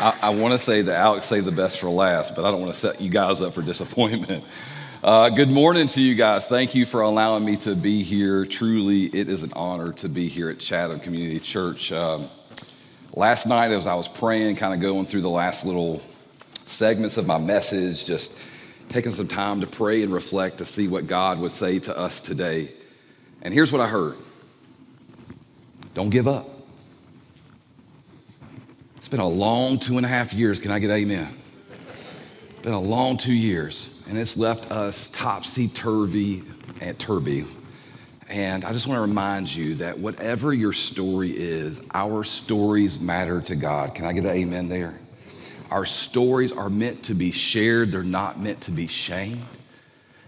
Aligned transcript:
I, 0.00 0.16
I 0.22 0.30
want 0.30 0.52
to 0.52 0.58
say 0.58 0.80
that 0.80 0.96
Alex 0.96 1.26
saved 1.26 1.44
the 1.44 1.52
best 1.52 1.78
for 1.78 1.90
last, 1.90 2.34
but 2.34 2.46
I 2.46 2.50
don't 2.50 2.62
want 2.62 2.72
to 2.72 2.78
set 2.78 3.02
you 3.02 3.10
guys 3.10 3.42
up 3.42 3.52
for 3.52 3.60
disappointment. 3.72 4.44
Uh, 5.04 5.28
good 5.28 5.50
morning 5.50 5.88
to 5.88 6.00
you 6.00 6.14
guys. 6.14 6.46
Thank 6.46 6.74
you 6.74 6.86
for 6.86 7.02
allowing 7.02 7.44
me 7.44 7.58
to 7.58 7.74
be 7.74 8.02
here. 8.02 8.46
Truly, 8.46 9.06
it 9.06 9.28
is 9.28 9.42
an 9.42 9.52
honor 9.54 9.92
to 9.92 10.08
be 10.08 10.28
here 10.28 10.48
at 10.48 10.58
Chatham 10.58 11.00
Community 11.00 11.38
Church. 11.38 11.92
Um, 11.92 12.30
last 13.12 13.46
night, 13.46 13.72
as 13.72 13.86
I 13.86 13.92
was 13.92 14.08
praying, 14.08 14.56
kind 14.56 14.72
of 14.72 14.80
going 14.80 15.04
through 15.04 15.20
the 15.20 15.28
last 15.28 15.66
little 15.66 16.00
segments 16.64 17.18
of 17.18 17.26
my 17.26 17.36
message, 17.36 18.06
just 18.06 18.32
taking 18.88 19.12
some 19.12 19.28
time 19.28 19.60
to 19.60 19.66
pray 19.66 20.02
and 20.02 20.14
reflect 20.14 20.58
to 20.58 20.64
see 20.64 20.88
what 20.88 21.08
God 21.08 21.38
would 21.40 21.52
say 21.52 21.78
to 21.78 21.98
us 21.98 22.22
today. 22.22 22.72
And 23.42 23.52
here's 23.52 23.70
what 23.70 23.82
I 23.82 23.86
heard 23.86 24.16
Don't 25.92 26.08
give 26.08 26.26
up 26.26 26.59
been 29.08 29.20
a 29.20 29.28
long 29.28 29.78
two 29.78 29.96
and 29.96 30.06
a 30.06 30.08
half 30.08 30.32
years. 30.32 30.60
Can 30.60 30.70
I 30.70 30.78
get 30.78 30.90
amen? 30.90 31.36
It's 32.50 32.60
Been 32.62 32.72
a 32.72 32.80
long 32.80 33.16
two 33.16 33.32
years, 33.32 33.94
and 34.08 34.18
it's 34.18 34.36
left 34.36 34.70
us 34.70 35.08
topsy 35.08 35.68
turvy 35.68 36.42
and 36.80 36.98
turby. 36.98 37.46
And 38.28 38.64
I 38.64 38.72
just 38.72 38.86
want 38.86 38.98
to 38.98 39.02
remind 39.02 39.52
you 39.52 39.74
that 39.76 39.98
whatever 39.98 40.52
your 40.52 40.72
story 40.72 41.36
is, 41.36 41.80
our 41.92 42.22
stories 42.22 43.00
matter 43.00 43.40
to 43.40 43.56
God. 43.56 43.94
Can 43.94 44.04
I 44.04 44.12
get 44.12 44.24
an 44.24 44.30
amen 44.30 44.68
there? 44.68 45.00
Our 45.70 45.84
stories 45.84 46.52
are 46.52 46.70
meant 46.70 47.02
to 47.04 47.14
be 47.14 47.32
shared, 47.32 47.90
they're 47.90 48.02
not 48.02 48.38
meant 48.38 48.60
to 48.62 48.70
be 48.70 48.86
shamed. 48.86 49.44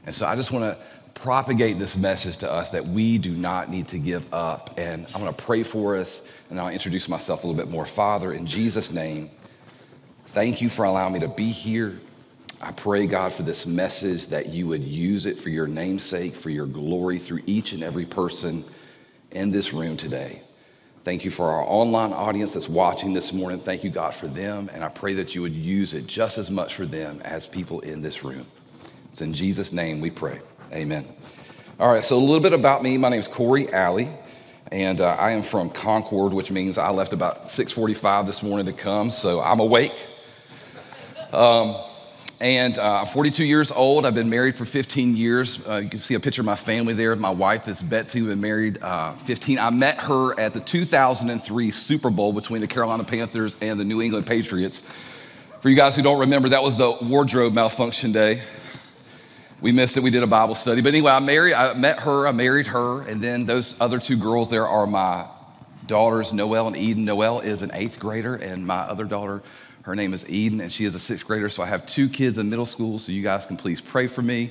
And 0.05 0.15
so 0.15 0.27
I 0.27 0.35
just 0.35 0.51
want 0.51 0.65
to 0.65 0.79
propagate 1.15 1.79
this 1.79 1.97
message 1.97 2.39
to 2.39 2.51
us 2.51 2.71
that 2.71 2.87
we 2.87 3.19
do 3.19 3.35
not 3.35 3.71
need 3.71 3.89
to 3.89 3.99
give 3.99 4.33
up. 4.33 4.75
And 4.79 5.07
I'm 5.15 5.21
going 5.21 5.33
to 5.33 5.43
pray 5.43 5.63
for 5.63 5.97
us, 5.97 6.23
and 6.51 6.61
I'll 6.61 6.69
introduce 6.69 7.09
myself 7.09 7.45
a 7.45 7.47
little 7.47 7.63
bit 7.63 7.71
more. 7.71 7.87
Father, 7.87 8.33
in 8.33 8.47
Jesus' 8.47 8.91
name, 8.91 9.31
thank 10.27 10.61
you 10.61 10.69
for 10.69 10.85
allowing 10.85 11.13
me 11.13 11.21
to 11.21 11.29
be 11.29 11.51
here. 11.51 12.01
I 12.61 12.71
pray, 12.71 13.07
God, 13.07 13.33
for 13.33 13.43
this 13.43 13.67
message 13.67 14.29
that 14.29 14.49
you 14.51 14.69
would 14.69 14.85
use 14.85 15.27
it 15.27 15.39
for 15.39 15.49
your 15.49 15.67
namesake, 15.67 16.37
for 16.37 16.51
your 16.51 16.67
glory 16.67 17.19
through 17.19 17.43
each 17.47 17.73
and 17.73 17.83
every 17.83 18.07
person 18.07 18.65
in 19.33 19.51
this 19.51 19.73
room 19.73 19.97
today. 19.97 20.43
Thank 21.05 21.25
you 21.25 21.33
for 21.33 21.51
our 21.51 21.65
online 21.65 22.13
audience 22.13 22.53
that's 22.53 22.69
watching 22.69 23.13
this 23.13 23.33
morning. 23.33 23.59
Thank 23.59 23.83
you, 23.83 23.91
God, 23.91 24.15
for 24.15 24.29
them. 24.29 24.71
And 24.73 24.85
I 24.85 24.89
pray 24.89 25.15
that 25.15 25.35
you 25.35 25.43
would 25.43 25.55
use 25.55 25.95
it 25.95 26.07
just 26.07 26.39
as 26.39 26.49
much 26.49 26.77
for 26.77 26.87
them 26.87 27.21
as 27.25 27.49
people 27.49 27.81
in 27.81 28.03
this 28.03 28.23
room. 28.23 28.47
It's 29.11 29.21
in 29.21 29.33
Jesus' 29.33 29.73
name 29.73 30.01
we 30.01 30.11
pray. 30.11 30.41
Amen. 30.73 31.07
All 31.79 31.93
right, 31.93 32.03
so 32.03 32.17
a 32.17 32.19
little 32.19 32.41
bit 32.41 32.55
about 32.55 32.83
me. 32.83 32.97
My 32.97 33.11
name 33.11 33.21
is 33.21 33.29
Corey 33.29 33.71
Alley, 33.75 34.09
and 34.71 35.03
uh, 35.03 35.09
I 35.09 35.33
am 35.33 35.43
from 35.43 35.69
Concord, 35.69 36.33
which 36.33 36.51
means 36.51 36.79
I 36.79 36.89
left 36.89 37.13
about 37.13 37.49
6:45 37.49 38.25
this 38.25 38.43
morning 38.43 38.65
to 38.65 38.73
come, 38.73 39.11
so 39.11 39.43
I'm 39.43 39.61
awake. 39.61 39.93
Um, 41.31 41.77
and 42.41 42.79
uh, 42.79 43.01
I'm 43.01 43.07
42 43.07 43.45
years 43.45 43.71
old. 43.71 44.07
I've 44.07 44.15
been 44.15 44.31
married 44.31 44.55
for 44.55 44.65
15 44.65 45.15
years. 45.15 45.61
Uh, 45.69 45.77
you 45.77 45.91
can 45.91 45.99
see 45.99 46.15
a 46.15 46.21
picture 46.21 46.41
of 46.41 46.47
my 46.47 46.57
family 46.57 46.95
there. 46.95 47.15
My 47.17 47.31
wife 47.31 47.69
is 47.69 47.83
Betsy. 47.83 48.23
We've 48.23 48.31
been 48.31 48.41
married 48.41 48.83
uh, 48.83 49.13
15. 49.13 49.59
I 49.59 49.69
met 49.69 49.99
her 49.99 50.39
at 50.41 50.55
the 50.55 50.61
2003 50.61 51.71
Super 51.71 52.09
Bowl 52.09 52.33
between 52.33 52.63
the 52.63 52.67
Carolina 52.67 53.05
Panthers 53.05 53.57
and 53.61 53.79
the 53.79 53.85
New 53.85 54.01
England 54.01 54.27
Patriots. 54.27 54.83
For 55.61 55.69
you 55.69 55.77
guys 55.77 55.97
who 55.97 56.03
don't 56.03 56.21
remember, 56.21 56.49
that 56.49 56.63
was 56.63 56.79
the 56.79 56.93
wardrobe 57.03 57.53
malfunction 57.53 58.13
day 58.13 58.41
we 59.63 59.71
missed 59.71 59.97
it. 59.97 60.03
We 60.03 60.11
did 60.11 60.25
a 60.25 60.27
Bible 60.27 60.57
study. 60.57 60.83
But 60.83 60.89
anyway, 60.89 61.13
I 61.13 61.21
married, 61.21 61.55
I 61.55 61.73
met 61.75 62.01
her, 62.01 62.27
I 62.27 62.33
married 62.33 62.67
her, 62.67 63.03
and 63.03 63.23
then 63.23 63.47
those 63.47 63.77
other 63.81 64.01
two 64.01 64.17
girls 64.17 64.51
there 64.51 64.67
are 64.67 64.89
my 64.89 65.27
daughters, 65.87 66.33
Noelle 66.33 66.67
and 66.67 66.77
Eden. 66.77 67.05
Noelle 67.05 67.39
is 67.39 67.63
an 67.63 67.71
eighth 67.73 68.01
grader, 68.01 68.35
and 68.35 68.67
my 68.67 68.81
other 68.81 69.05
daughter, 69.05 69.41
her 69.83 69.95
name 69.95 70.15
is 70.15 70.29
Eden, 70.29 70.61
and 70.61 70.73
she 70.73 70.85
is 70.85 70.97
a 70.97 70.99
sixth 70.99 71.25
grader. 71.25 71.49
So 71.49 71.63
I 71.63 71.67
have 71.67 71.87
two 71.87 72.09
kids 72.09 72.39
in 72.39 72.51
middle 72.51 72.67
school, 72.67 72.99
so 72.99 73.13
you 73.13 73.23
guys 73.23 73.47
can 73.47 73.57
please 73.57 73.81
pray 73.81 74.09
for 74.09 74.21
me. 74.21 74.51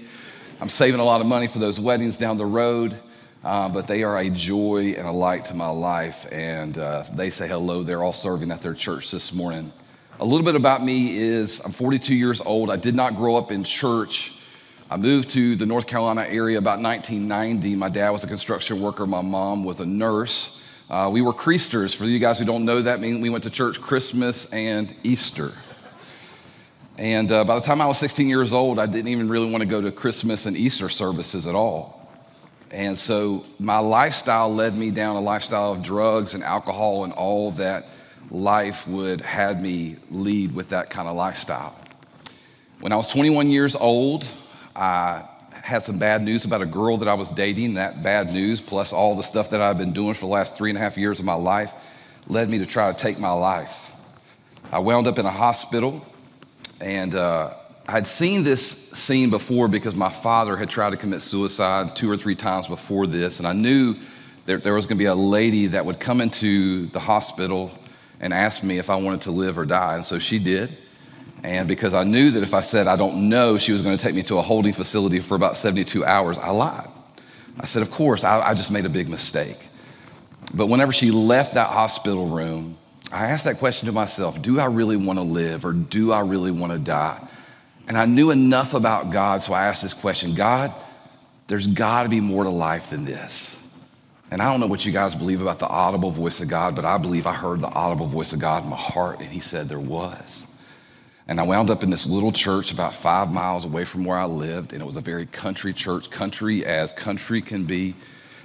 I'm 0.61 0.69
saving 0.69 1.01
a 1.01 1.03
lot 1.03 1.19
of 1.19 1.27
money 1.27 1.47
for 1.47 1.59
those 1.59 1.77
weddings 1.77 2.17
down 2.17 2.37
the 2.37 2.45
road. 2.45 2.97
Uh, 3.43 3.67
but 3.67 3.87
they 3.87 4.03
are 4.03 4.19
a 4.19 4.29
joy 4.29 4.93
and 4.95 5.07
a 5.07 5.11
light 5.11 5.45
to 5.45 5.55
my 5.55 5.67
life. 5.67 6.27
And 6.31 6.77
uh, 6.77 7.03
they 7.11 7.31
say 7.31 7.47
hello. 7.47 7.81
They're 7.81 8.03
all 8.03 8.13
serving 8.13 8.51
at 8.51 8.61
their 8.61 8.75
church 8.75 9.09
this 9.09 9.33
morning. 9.33 9.73
A 10.19 10.25
little 10.25 10.45
bit 10.45 10.53
about 10.53 10.85
me 10.85 11.17
is 11.17 11.59
I'm 11.65 11.71
42 11.71 12.13
years 12.13 12.39
old. 12.39 12.69
I 12.69 12.75
did 12.75 12.93
not 12.93 13.15
grow 13.15 13.35
up 13.35 13.51
in 13.51 13.63
church. 13.63 14.31
I 14.91 14.97
moved 14.97 15.29
to 15.29 15.55
the 15.55 15.65
North 15.65 15.87
Carolina 15.87 16.25
area 16.27 16.57
about 16.57 16.81
1990. 16.81 17.77
My 17.77 17.87
dad 17.87 18.09
was 18.09 18.25
a 18.25 18.27
construction 18.27 18.81
worker, 18.81 19.07
my 19.07 19.21
mom 19.21 19.63
was 19.63 19.79
a 19.79 19.85
nurse. 19.85 20.51
Uh, 20.89 21.09
we 21.09 21.21
were 21.21 21.31
Creasters. 21.31 21.95
For 21.95 22.03
you 22.03 22.19
guys 22.19 22.39
who 22.39 22.43
don't 22.43 22.65
know 22.65 22.81
that, 22.81 22.99
means 22.99 23.21
we 23.21 23.29
went 23.29 23.45
to 23.45 23.49
church 23.49 23.79
Christmas 23.79 24.51
and 24.51 24.93
Easter. 25.01 25.53
And 26.97 27.31
uh, 27.31 27.45
by 27.45 27.55
the 27.55 27.61
time 27.61 27.79
I 27.79 27.85
was 27.85 27.99
16 27.99 28.27
years 28.27 28.51
old, 28.51 28.79
I 28.79 28.85
didn't 28.85 29.07
even 29.07 29.29
really 29.29 29.49
want 29.49 29.61
to 29.61 29.65
go 29.65 29.79
to 29.79 29.93
Christmas 29.93 30.45
and 30.45 30.57
Easter 30.57 30.89
services 30.89 31.47
at 31.47 31.55
all. 31.55 32.11
And 32.69 32.99
so 32.99 33.45
my 33.59 33.77
lifestyle 33.77 34.53
led 34.53 34.75
me 34.75 34.91
down 34.91 35.15
a 35.15 35.21
lifestyle 35.21 35.71
of 35.71 35.83
drugs 35.83 36.33
and 36.33 36.43
alcohol 36.43 37.05
and 37.05 37.13
all 37.13 37.51
that 37.51 37.85
life 38.29 38.85
would 38.89 39.21
have 39.21 39.61
me 39.61 39.95
lead 40.09 40.53
with 40.53 40.67
that 40.69 40.89
kind 40.89 41.07
of 41.07 41.15
lifestyle. 41.15 41.77
When 42.81 42.91
I 42.91 42.97
was 42.97 43.07
21 43.07 43.51
years 43.51 43.77
old, 43.77 44.27
I 44.75 45.23
had 45.51 45.83
some 45.83 45.97
bad 45.97 46.21
news 46.21 46.45
about 46.45 46.61
a 46.61 46.65
girl 46.65 46.97
that 46.97 47.07
I 47.07 47.13
was 47.13 47.29
dating. 47.31 47.75
That 47.75 48.03
bad 48.03 48.33
news, 48.33 48.61
plus 48.61 48.93
all 48.93 49.15
the 49.15 49.23
stuff 49.23 49.49
that 49.51 49.61
I've 49.61 49.77
been 49.77 49.93
doing 49.93 50.13
for 50.13 50.21
the 50.21 50.31
last 50.31 50.57
three 50.57 50.69
and 50.69 50.77
a 50.77 50.81
half 50.81 50.97
years 50.97 51.19
of 51.19 51.25
my 51.25 51.33
life, 51.33 51.73
led 52.27 52.49
me 52.49 52.59
to 52.59 52.65
try 52.65 52.91
to 52.91 52.97
take 52.97 53.19
my 53.19 53.31
life. 53.31 53.93
I 54.71 54.79
wound 54.79 55.07
up 55.07 55.19
in 55.19 55.25
a 55.25 55.31
hospital, 55.31 56.05
and 56.79 57.13
uh, 57.13 57.53
I'd 57.87 58.07
seen 58.07 58.43
this 58.43 58.89
scene 58.91 59.29
before 59.29 59.67
because 59.67 59.95
my 59.95 60.09
father 60.09 60.55
had 60.55 60.69
tried 60.69 60.91
to 60.91 60.97
commit 60.97 61.21
suicide 61.21 61.95
two 61.95 62.09
or 62.09 62.17
three 62.17 62.35
times 62.35 62.67
before 62.67 63.07
this, 63.07 63.39
and 63.39 63.47
I 63.47 63.53
knew 63.53 63.95
that 64.45 64.63
there 64.63 64.73
was 64.73 64.85
going 64.85 64.97
to 64.97 65.01
be 65.01 65.07
a 65.07 65.15
lady 65.15 65.67
that 65.67 65.85
would 65.85 65.99
come 65.99 66.21
into 66.21 66.87
the 66.87 66.99
hospital 66.99 67.71
and 68.19 68.33
ask 68.33 68.63
me 68.63 68.77
if 68.77 68.89
I 68.89 68.95
wanted 68.95 69.23
to 69.23 69.31
live 69.31 69.57
or 69.57 69.65
die, 69.65 69.95
and 69.95 70.05
so 70.05 70.19
she 70.19 70.39
did. 70.39 70.77
And 71.43 71.67
because 71.67 71.93
I 71.93 72.03
knew 72.03 72.31
that 72.31 72.43
if 72.43 72.53
I 72.53 72.61
said 72.61 72.87
I 72.87 72.95
don't 72.95 73.29
know, 73.29 73.57
she 73.57 73.71
was 73.71 73.81
going 73.81 73.97
to 73.97 74.01
take 74.01 74.15
me 74.15 74.23
to 74.23 74.37
a 74.37 74.41
holding 74.41 74.73
facility 74.73 75.19
for 75.19 75.35
about 75.35 75.57
72 75.57 76.05
hours, 76.05 76.37
I 76.37 76.49
lied. 76.49 76.89
I 77.59 77.65
said, 77.65 77.81
Of 77.81 77.91
course, 77.91 78.23
I, 78.23 78.41
I, 78.41 78.53
just 78.53 78.71
made 78.71 78.85
a 78.85 78.89
big 78.89 79.09
mistake. 79.09 79.57
But 80.53 80.67
whenever 80.67 80.91
she 80.91 81.11
left 81.11 81.55
that 81.55 81.69
hospital 81.69 82.27
room, 82.27 82.77
I 83.11 83.27
asked 83.27 83.45
that 83.45 83.57
question 83.57 83.87
to 83.87 83.91
myself 83.91 84.41
Do 84.41 84.59
I 84.59 84.65
really 84.65 84.97
want 84.97 85.19
to 85.19 85.23
live 85.23 85.65
or 85.65 85.73
do 85.73 86.11
I 86.11 86.21
really 86.21 86.51
want 86.51 86.73
to 86.73 86.79
die? 86.79 87.27
And 87.87 87.97
I 87.97 88.05
knew 88.05 88.31
enough 88.31 88.73
about 88.73 89.11
God, 89.11 89.41
so 89.41 89.53
I 89.53 89.65
asked 89.65 89.81
this 89.81 89.93
question 89.93 90.35
God, 90.35 90.73
there's 91.47 91.67
got 91.67 92.03
to 92.03 92.09
be 92.09 92.21
more 92.21 92.43
to 92.43 92.49
life 92.49 92.91
than 92.91 93.05
this. 93.05 93.57
And 94.29 94.41
I 94.41 94.49
don't 94.49 94.61
know 94.61 94.67
what 94.67 94.85
you 94.85 94.93
guys 94.93 95.13
believe 95.13 95.41
about 95.41 95.59
the 95.59 95.67
audible 95.67 96.09
voice 96.09 96.39
of 96.39 96.47
God, 96.47 96.73
but 96.73 96.85
I 96.85 96.97
believe 96.97 97.27
I 97.27 97.33
heard 97.33 97.59
the 97.59 97.67
audible 97.67 98.07
voice 98.07 98.31
of 98.31 98.39
God 98.39 98.63
in 98.63 98.69
my 98.69 98.77
heart, 98.77 99.19
and 99.19 99.27
He 99.27 99.41
said 99.41 99.67
there 99.67 99.77
was. 99.77 100.45
And 101.27 101.39
I 101.39 101.43
wound 101.43 101.69
up 101.69 101.83
in 101.83 101.89
this 101.89 102.05
little 102.05 102.31
church 102.31 102.71
about 102.71 102.95
five 102.95 103.31
miles 103.31 103.63
away 103.63 103.85
from 103.85 104.05
where 104.05 104.17
I 104.17 104.25
lived. 104.25 104.73
And 104.73 104.81
it 104.81 104.85
was 104.85 104.97
a 104.97 105.01
very 105.01 105.25
country 105.25 105.73
church, 105.73 106.09
country 106.09 106.65
as 106.65 106.91
country 106.91 107.41
can 107.41 107.63
be. 107.65 107.95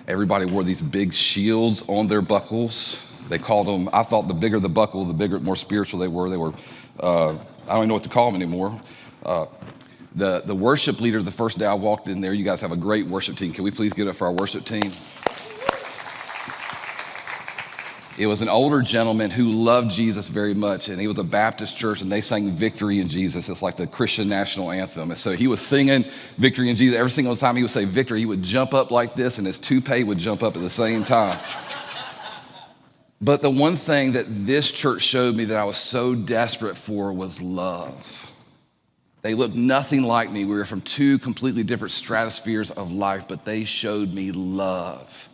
Everybody 0.07 0.47
wore 0.47 0.63
these 0.63 0.83
big 0.83 1.13
shields 1.13 1.83
on 1.89 2.07
their 2.07 2.23
buckles. 2.23 3.03
They 3.29 3.39
called 3.39 3.67
them, 3.67 3.89
I 3.93 4.03
thought 4.03 4.29
the 4.29 4.35
bigger 4.35 4.61
the 4.61 4.69
buckle, 4.69 5.05
the 5.05 5.15
bigger, 5.15 5.41
more 5.41 5.57
spiritual 5.57 5.99
they 5.99 6.09
were. 6.09 6.31
They 6.31 6.37
were, 6.37 6.53
uh, 7.01 7.31
I 7.31 7.35
don't 7.67 7.77
even 7.79 7.89
know 7.89 7.95
what 7.95 8.05
to 8.05 8.09
call 8.09 8.31
them 8.31 8.41
anymore. 8.41 8.81
Uh, 9.25 9.47
the, 10.15 10.43
the 10.43 10.55
worship 10.55 11.01
leader, 11.01 11.23
the 11.23 11.33
first 11.33 11.59
day 11.59 11.67
I 11.67 11.75
walked 11.75 12.09
in 12.09 12.21
there, 12.21 12.33
you 12.33 12.45
guys 12.45 12.61
have 12.61 12.73
a 12.73 12.77
great 12.77 13.07
worship 13.07 13.37
team. 13.37 13.53
Can 13.53 13.65
we 13.65 13.71
please 13.71 13.93
get 13.93 14.07
up 14.07 14.15
for 14.15 14.27
our 14.29 14.33
worship 14.33 14.65
team? 14.65 14.93
It 18.19 18.27
was 18.27 18.41
an 18.41 18.49
older 18.49 18.81
gentleman 18.81 19.31
who 19.31 19.51
loved 19.51 19.91
Jesus 19.91 20.29
very 20.29 20.55
much, 20.55 20.89
and 20.89 20.99
he 20.99 21.07
was 21.07 21.19
a 21.19 21.25
Baptist 21.25 21.77
church, 21.77 22.01
and 22.01 22.11
they 22.11 22.23
sang 22.23 22.51
Victory 22.51 22.99
in 22.99 23.09
Jesus. 23.09 23.51
It's 23.51 23.61
like 23.61 23.77
the 23.77 23.87
Christian 23.87 24.27
national 24.29 24.71
anthem. 24.71 25.11
And 25.11 25.19
so 25.19 25.33
he 25.33 25.47
was 25.47 25.61
singing 25.61 26.05
Victory 26.39 26.71
in 26.71 26.77
Jesus. 26.77 26.97
Every 26.97 27.11
single 27.11 27.37
time 27.37 27.57
he 27.57 27.63
would 27.63 27.71
say 27.71 27.85
victory, 27.85 28.21
he 28.21 28.27
would 28.27 28.43
jump 28.43 28.73
up 28.73 28.91
like 28.91 29.15
this, 29.15 29.37
and 29.37 29.47
his 29.47 29.59
toupee 29.59 30.03
would 30.03 30.17
jump 30.17 30.43
up 30.43 30.57
at 30.57 30.63
the 30.63 30.71
same 30.71 31.05
time. 31.05 31.39
but 33.21 33.43
the 33.43 33.51
one 33.51 33.77
thing 33.77 34.13
that 34.13 34.27
this 34.29 34.73
church 34.73 35.03
showed 35.03 35.35
me 35.35 35.45
that 35.47 35.59
I 35.59 35.65
was 35.65 35.77
so 35.77 36.15
desperate 36.15 36.77
for 36.77 37.13
was 37.13 37.43
love. 37.43 38.33
They 39.21 39.35
looked 39.35 39.57
nothing 39.57 40.05
like 40.05 40.31
me. 40.31 40.47
We 40.47 40.55
were 40.55 40.65
from 40.65 40.81
two 40.81 41.19
completely 41.19 41.65
different 41.65 41.93
stratospheres 41.93 42.71
of 42.71 42.93
life, 42.93 43.29
but 43.29 43.45
they 43.45 43.65
showed 43.65 44.15
me 44.15 44.33
love. 44.33 45.29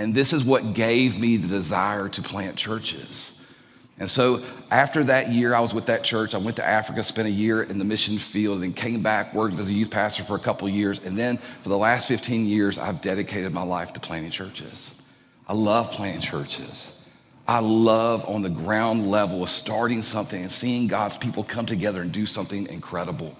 And 0.00 0.14
this 0.14 0.32
is 0.32 0.42
what 0.42 0.72
gave 0.72 1.20
me 1.20 1.36
the 1.36 1.46
desire 1.46 2.08
to 2.08 2.22
plant 2.22 2.56
churches. 2.56 3.38
And 3.98 4.08
so 4.08 4.42
after 4.70 5.04
that 5.04 5.30
year, 5.30 5.54
I 5.54 5.60
was 5.60 5.74
with 5.74 5.84
that 5.86 6.02
church. 6.04 6.34
I 6.34 6.38
went 6.38 6.56
to 6.56 6.66
Africa, 6.66 7.04
spent 7.04 7.28
a 7.28 7.30
year 7.30 7.64
in 7.64 7.78
the 7.78 7.84
mission 7.84 8.18
field, 8.18 8.54
and 8.54 8.62
then 8.62 8.72
came 8.72 9.02
back, 9.02 9.34
worked 9.34 9.58
as 9.58 9.68
a 9.68 9.72
youth 9.74 9.90
pastor 9.90 10.24
for 10.24 10.36
a 10.36 10.38
couple 10.38 10.66
years. 10.70 11.00
And 11.00 11.18
then 11.18 11.36
for 11.62 11.68
the 11.68 11.76
last 11.76 12.08
15 12.08 12.46
years, 12.46 12.78
I've 12.78 13.02
dedicated 13.02 13.52
my 13.52 13.62
life 13.62 13.92
to 13.92 14.00
planting 14.00 14.30
churches. 14.30 14.98
I 15.46 15.52
love 15.52 15.90
planting 15.90 16.22
churches. 16.22 16.98
I 17.46 17.58
love 17.58 18.26
on 18.26 18.40
the 18.40 18.48
ground 18.48 19.10
level 19.10 19.42
of 19.42 19.50
starting 19.50 20.00
something 20.00 20.40
and 20.40 20.50
seeing 20.50 20.86
God's 20.86 21.18
people 21.18 21.44
come 21.44 21.66
together 21.66 22.00
and 22.00 22.10
do 22.10 22.24
something 22.24 22.68
incredible. 22.68 23.36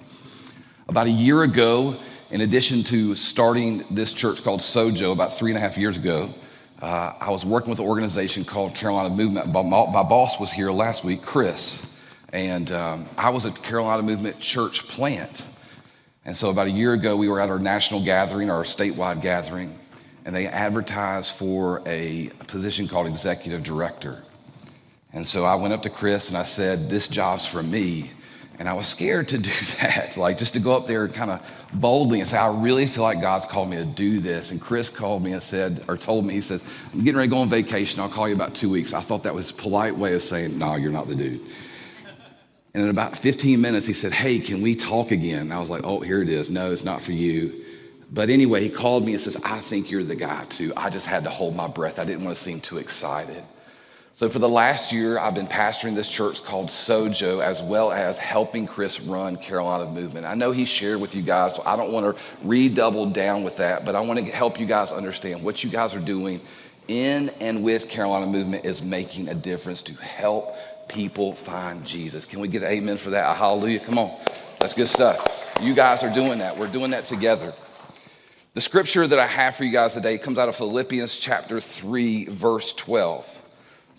About 0.88 1.06
a 1.06 1.10
year 1.10 1.42
ago, 1.42 1.96
in 2.30 2.42
addition 2.42 2.84
to 2.84 3.14
starting 3.14 3.82
this 3.90 4.12
church 4.12 4.44
called 4.44 4.60
Sojo 4.60 5.12
about 5.12 5.38
three 5.38 5.52
and 5.52 5.56
a 5.56 5.60
half 5.60 5.78
years 5.78 5.96
ago, 5.96 6.34
uh, 6.80 7.12
I 7.20 7.30
was 7.30 7.44
working 7.44 7.70
with 7.70 7.78
an 7.78 7.84
organization 7.84 8.44
called 8.44 8.74
Carolina 8.74 9.10
Movement. 9.10 9.48
My, 9.52 9.62
my 9.62 10.02
boss 10.02 10.40
was 10.40 10.50
here 10.50 10.70
last 10.70 11.04
week, 11.04 11.22
Chris, 11.22 11.84
and 12.32 12.72
um, 12.72 13.06
I 13.18 13.30
was 13.30 13.44
at 13.44 13.62
Carolina 13.62 14.02
Movement 14.02 14.40
church 14.40 14.88
plant. 14.88 15.44
And 16.24 16.34
so 16.34 16.48
about 16.48 16.68
a 16.68 16.70
year 16.70 16.94
ago, 16.94 17.16
we 17.16 17.28
were 17.28 17.40
at 17.40 17.50
our 17.50 17.58
national 17.58 18.04
gathering, 18.04 18.50
our 18.50 18.62
statewide 18.64 19.20
gathering, 19.20 19.78
and 20.24 20.34
they 20.34 20.46
advertised 20.46 21.36
for 21.36 21.82
a 21.86 22.30
position 22.46 22.88
called 22.88 23.06
executive 23.06 23.62
director. 23.62 24.22
And 25.12 25.26
so 25.26 25.44
I 25.44 25.56
went 25.56 25.74
up 25.74 25.82
to 25.82 25.90
Chris 25.90 26.28
and 26.28 26.38
I 26.38 26.44
said, 26.44 26.88
This 26.88 27.08
job's 27.08 27.44
for 27.44 27.62
me. 27.62 28.10
And 28.60 28.68
I 28.68 28.74
was 28.74 28.86
scared 28.86 29.28
to 29.28 29.38
do 29.50 29.50
that, 29.80 30.18
like 30.18 30.36
just 30.36 30.52
to 30.52 30.60
go 30.60 30.76
up 30.76 30.86
there 30.86 31.08
kind 31.08 31.30
of 31.30 31.66
boldly 31.72 32.20
and 32.20 32.28
say, 32.28 32.36
I 32.36 32.54
really 32.54 32.86
feel 32.86 33.02
like 33.02 33.20
God's 33.20 33.46
called 33.46 33.70
me 33.70 33.78
to 33.78 33.86
do 33.86 34.20
this. 34.20 34.50
And 34.50 34.60
Chris 34.60 34.90
called 34.90 35.24
me 35.24 35.32
and 35.32 35.42
said, 35.42 35.82
or 35.88 35.96
told 35.96 36.26
me, 36.26 36.34
he 36.34 36.42
said, 36.42 36.60
I'm 36.92 37.02
getting 37.02 37.16
ready 37.16 37.28
to 37.28 37.34
go 37.34 37.40
on 37.40 37.48
vacation. 37.48 38.00
I'll 38.00 38.10
call 38.10 38.28
you 38.28 38.34
about 38.34 38.54
two 38.54 38.68
weeks. 38.68 38.92
I 38.92 39.00
thought 39.00 39.22
that 39.22 39.34
was 39.34 39.50
a 39.50 39.54
polite 39.54 39.96
way 39.96 40.14
of 40.14 40.20
saying, 40.20 40.58
No, 40.58 40.76
you're 40.76 40.92
not 40.92 41.08
the 41.08 41.14
dude. 41.14 41.40
And 42.74 42.84
in 42.84 42.90
about 42.90 43.16
15 43.16 43.60
minutes, 43.60 43.86
he 43.86 43.94
said, 43.94 44.12
Hey, 44.12 44.38
can 44.38 44.60
we 44.60 44.76
talk 44.76 45.10
again? 45.10 45.40
And 45.40 45.52
I 45.54 45.58
was 45.58 45.70
like, 45.70 45.82
Oh, 45.82 46.00
here 46.00 46.20
it 46.20 46.28
is. 46.28 46.50
No, 46.50 46.70
it's 46.70 46.84
not 46.84 47.00
for 47.00 47.12
you. 47.12 47.64
But 48.12 48.28
anyway, 48.28 48.62
he 48.62 48.68
called 48.68 49.06
me 49.06 49.12
and 49.12 49.20
says, 49.20 49.38
I 49.42 49.60
think 49.60 49.90
you're 49.90 50.04
the 50.04 50.16
guy 50.16 50.44
too. 50.44 50.74
I 50.76 50.90
just 50.90 51.06
had 51.06 51.24
to 51.24 51.30
hold 51.30 51.56
my 51.56 51.66
breath. 51.66 51.98
I 51.98 52.04
didn't 52.04 52.24
want 52.24 52.36
to 52.36 52.42
seem 52.42 52.60
too 52.60 52.76
excited. 52.76 53.42
So, 54.14 54.28
for 54.28 54.38
the 54.38 54.48
last 54.48 54.92
year, 54.92 55.18
I've 55.18 55.34
been 55.34 55.46
pastoring 55.46 55.94
this 55.94 56.08
church 56.08 56.44
called 56.44 56.68
Sojo, 56.68 57.42
as 57.42 57.62
well 57.62 57.90
as 57.90 58.18
helping 58.18 58.66
Chris 58.66 59.00
run 59.00 59.36
Carolina 59.38 59.90
Movement. 59.90 60.26
I 60.26 60.34
know 60.34 60.52
he 60.52 60.66
shared 60.66 61.00
with 61.00 61.14
you 61.14 61.22
guys, 61.22 61.54
so 61.54 61.62
I 61.64 61.74
don't 61.76 61.90
want 61.90 62.14
to 62.14 62.22
redouble 62.42 63.06
down 63.06 63.44
with 63.44 63.56
that, 63.56 63.86
but 63.86 63.94
I 63.94 64.00
want 64.00 64.18
to 64.18 64.26
help 64.26 64.60
you 64.60 64.66
guys 64.66 64.92
understand 64.92 65.42
what 65.42 65.64
you 65.64 65.70
guys 65.70 65.94
are 65.94 66.00
doing 66.00 66.40
in 66.88 67.30
and 67.40 67.62
with 67.62 67.88
Carolina 67.88 68.26
Movement 68.26 68.64
is 68.64 68.82
making 68.82 69.28
a 69.28 69.34
difference 69.34 69.80
to 69.82 69.94
help 69.94 70.54
people 70.88 71.34
find 71.34 71.86
Jesus. 71.86 72.26
Can 72.26 72.40
we 72.40 72.48
get 72.48 72.62
an 72.62 72.68
amen 72.68 72.96
for 72.96 73.10
that? 73.10 73.30
A 73.30 73.34
hallelujah. 73.34 73.80
Come 73.80 73.96
on. 73.96 74.16
That's 74.58 74.74
good 74.74 74.88
stuff. 74.88 75.56
You 75.62 75.72
guys 75.72 76.02
are 76.02 76.12
doing 76.12 76.40
that. 76.40 76.58
We're 76.58 76.70
doing 76.70 76.90
that 76.90 77.04
together. 77.04 77.54
The 78.54 78.60
scripture 78.60 79.06
that 79.06 79.18
I 79.18 79.26
have 79.26 79.54
for 79.54 79.64
you 79.64 79.70
guys 79.70 79.94
today 79.94 80.18
comes 80.18 80.38
out 80.38 80.48
of 80.48 80.56
Philippians 80.56 81.16
chapter 81.16 81.60
3, 81.60 82.24
verse 82.26 82.72
12. 82.72 83.39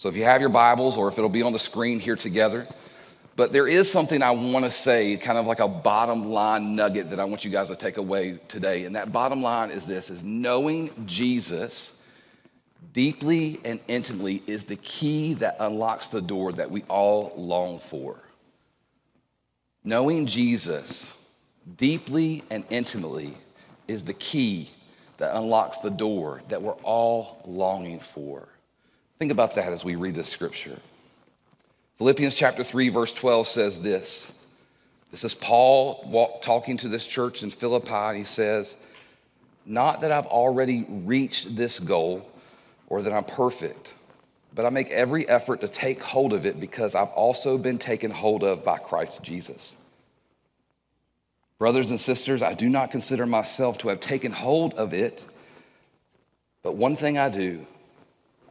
So 0.01 0.09
if 0.09 0.15
you 0.15 0.23
have 0.23 0.41
your 0.41 0.49
Bibles 0.49 0.97
or 0.97 1.09
if 1.09 1.19
it'll 1.19 1.29
be 1.29 1.43
on 1.43 1.53
the 1.53 1.59
screen 1.59 1.99
here 1.99 2.15
together, 2.15 2.67
but 3.35 3.51
there 3.51 3.67
is 3.67 3.91
something 3.91 4.23
I 4.23 4.31
want 4.31 4.65
to 4.65 4.71
say, 4.71 5.15
kind 5.15 5.37
of 5.37 5.45
like 5.45 5.59
a 5.59 5.67
bottom 5.67 6.31
line 6.31 6.75
nugget 6.75 7.11
that 7.11 7.19
I 7.19 7.25
want 7.25 7.45
you 7.45 7.51
guys 7.51 7.67
to 7.67 7.75
take 7.75 7.97
away 7.97 8.39
today. 8.47 8.85
And 8.85 8.95
that 8.95 9.11
bottom 9.11 9.43
line 9.43 9.69
is 9.69 9.85
this 9.85 10.09
is 10.09 10.23
knowing 10.23 10.89
Jesus 11.05 11.93
deeply 12.93 13.59
and 13.63 13.79
intimately 13.87 14.41
is 14.47 14.65
the 14.65 14.77
key 14.77 15.35
that 15.35 15.57
unlocks 15.59 16.07
the 16.07 16.19
door 16.19 16.51
that 16.53 16.71
we 16.71 16.81
all 16.89 17.31
long 17.37 17.77
for. 17.77 18.19
Knowing 19.83 20.25
Jesus 20.25 21.15
deeply 21.77 22.41
and 22.49 22.63
intimately 22.71 23.37
is 23.87 24.03
the 24.03 24.15
key 24.15 24.71
that 25.17 25.35
unlocks 25.35 25.77
the 25.77 25.91
door 25.91 26.41
that 26.47 26.63
we're 26.63 26.71
all 26.71 27.43
longing 27.45 27.99
for. 27.99 28.47
Think 29.21 29.31
about 29.31 29.53
that 29.53 29.71
as 29.71 29.85
we 29.85 29.93
read 29.93 30.15
this 30.15 30.29
scripture. 30.29 30.79
Philippians 31.99 32.35
chapter 32.35 32.63
3, 32.63 32.89
verse 32.89 33.13
12 33.13 33.45
says 33.45 33.79
this. 33.79 34.31
This 35.11 35.23
is 35.23 35.35
Paul 35.35 36.03
walk, 36.07 36.41
talking 36.41 36.75
to 36.77 36.87
this 36.87 37.05
church 37.05 37.43
in 37.43 37.51
Philippi, 37.51 37.93
and 37.93 38.17
he 38.17 38.23
says, 38.23 38.75
Not 39.63 40.01
that 40.01 40.11
I've 40.11 40.25
already 40.25 40.87
reached 40.89 41.55
this 41.55 41.79
goal 41.79 42.27
or 42.87 43.03
that 43.03 43.13
I'm 43.13 43.23
perfect, 43.23 43.93
but 44.55 44.65
I 44.65 44.69
make 44.69 44.89
every 44.89 45.29
effort 45.29 45.61
to 45.61 45.67
take 45.67 46.01
hold 46.01 46.33
of 46.33 46.47
it 46.47 46.59
because 46.59 46.95
I've 46.95 47.09
also 47.09 47.59
been 47.59 47.77
taken 47.77 48.09
hold 48.09 48.43
of 48.43 48.63
by 48.63 48.79
Christ 48.79 49.21
Jesus. 49.21 49.75
Brothers 51.59 51.91
and 51.91 51.99
sisters, 51.99 52.41
I 52.41 52.55
do 52.55 52.67
not 52.67 52.89
consider 52.89 53.27
myself 53.27 53.77
to 53.77 53.89
have 53.89 53.99
taken 53.99 54.31
hold 54.31 54.73
of 54.73 54.95
it, 54.95 55.23
but 56.63 56.75
one 56.75 56.95
thing 56.95 57.19
I 57.19 57.29
do, 57.29 57.67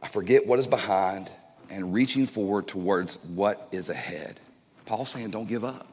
I 0.01 0.07
forget 0.07 0.47
what 0.47 0.59
is 0.59 0.67
behind 0.67 1.29
and 1.69 1.93
reaching 1.93 2.25
forward 2.25 2.67
towards 2.67 3.15
what 3.23 3.67
is 3.71 3.89
ahead. 3.89 4.39
Paul's 4.85 5.09
saying, 5.09 5.29
don't 5.29 5.47
give 5.47 5.63
up. 5.63 5.87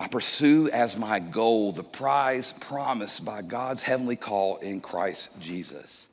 I 0.00 0.06
pursue 0.06 0.70
as 0.70 0.96
my 0.96 1.18
goal 1.18 1.72
the 1.72 1.82
prize 1.82 2.52
promised 2.60 3.24
by 3.24 3.42
God's 3.42 3.82
heavenly 3.82 4.16
call 4.16 4.56
in 4.58 4.80
Christ 4.80 5.28
Jesus. 5.40 6.08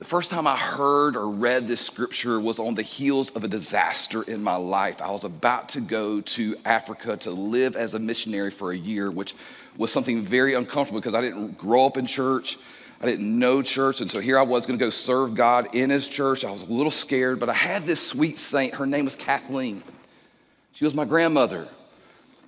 The 0.00 0.08
first 0.08 0.32
time 0.32 0.48
I 0.48 0.56
heard 0.56 1.14
or 1.14 1.30
read 1.30 1.68
this 1.68 1.80
scripture 1.80 2.40
was 2.40 2.58
on 2.58 2.74
the 2.74 2.82
heels 2.82 3.30
of 3.30 3.44
a 3.44 3.48
disaster 3.48 4.24
in 4.24 4.42
my 4.42 4.56
life. 4.56 5.00
I 5.00 5.12
was 5.12 5.22
about 5.22 5.68
to 5.70 5.80
go 5.80 6.20
to 6.20 6.56
Africa 6.64 7.16
to 7.18 7.30
live 7.30 7.76
as 7.76 7.94
a 7.94 8.00
missionary 8.00 8.50
for 8.50 8.72
a 8.72 8.76
year, 8.76 9.12
which 9.12 9.32
was 9.76 9.92
something 9.92 10.22
very 10.22 10.54
uncomfortable 10.54 11.00
because 11.00 11.14
I 11.14 11.20
didn't 11.20 11.56
grow 11.56 11.86
up 11.86 11.96
in 11.96 12.06
church. 12.06 12.58
I 13.02 13.06
didn't 13.06 13.36
know 13.36 13.62
church. 13.62 14.00
And 14.00 14.08
so 14.08 14.20
here 14.20 14.38
I 14.38 14.42
was 14.42 14.64
going 14.64 14.78
to 14.78 14.84
go 14.84 14.90
serve 14.90 15.34
God 15.34 15.74
in 15.74 15.90
his 15.90 16.06
church. 16.06 16.44
I 16.44 16.52
was 16.52 16.62
a 16.62 16.72
little 16.72 16.92
scared, 16.92 17.40
but 17.40 17.48
I 17.48 17.54
had 17.54 17.84
this 17.84 18.00
sweet 18.00 18.38
saint. 18.38 18.74
Her 18.74 18.86
name 18.86 19.04
was 19.04 19.16
Kathleen. 19.16 19.82
She 20.72 20.84
was 20.84 20.94
my 20.94 21.04
grandmother. 21.04 21.66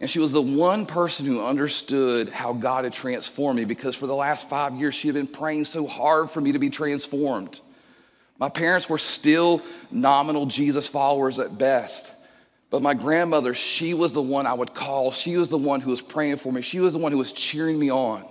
And 0.01 0.09
she 0.09 0.21
was 0.21 0.31
the 0.31 0.43
one 0.43 0.87
person 0.87 1.27
who 1.27 1.45
understood 1.45 2.29
how 2.29 2.53
God 2.53 2.85
had 2.85 2.93
transformed 2.93 3.59
me 3.59 3.65
because 3.65 3.97
for 3.97 4.07
the 4.07 4.15
last 4.15 4.49
five 4.49 4.75
years, 4.75 4.95
she 4.95 5.09
had 5.09 5.15
been 5.15 5.27
praying 5.27 5.65
so 5.65 5.87
hard 5.87 6.31
for 6.31 6.41
me 6.41 6.53
to 6.53 6.59
be 6.59 6.71
transformed. 6.71 7.61
My 8.39 8.49
parents 8.49 8.89
were 8.89 8.99
still 8.99 9.61
nominal 9.91 10.47
Jesus 10.47 10.87
followers 10.87 11.39
at 11.39 11.59
best. 11.59 12.13
But 12.71 12.83
my 12.83 12.95
grandmother, 12.95 13.55
she 13.55 13.95
was 13.95 14.13
the 14.13 14.23
one 14.23 14.47
I 14.47 14.53
would 14.53 14.75
call. 14.75 15.11
She 15.11 15.37
was 15.37 15.49
the 15.49 15.59
one 15.59 15.81
who 15.81 15.91
was 15.91 16.03
praying 16.03 16.37
for 16.37 16.53
me. 16.53 16.61
She 16.61 16.81
was 16.81 16.93
the 16.93 16.99
one 16.99 17.13
who 17.13 17.19
was 17.19 17.33
cheering 17.33 17.79
me 17.79 17.91
on. 17.91 18.25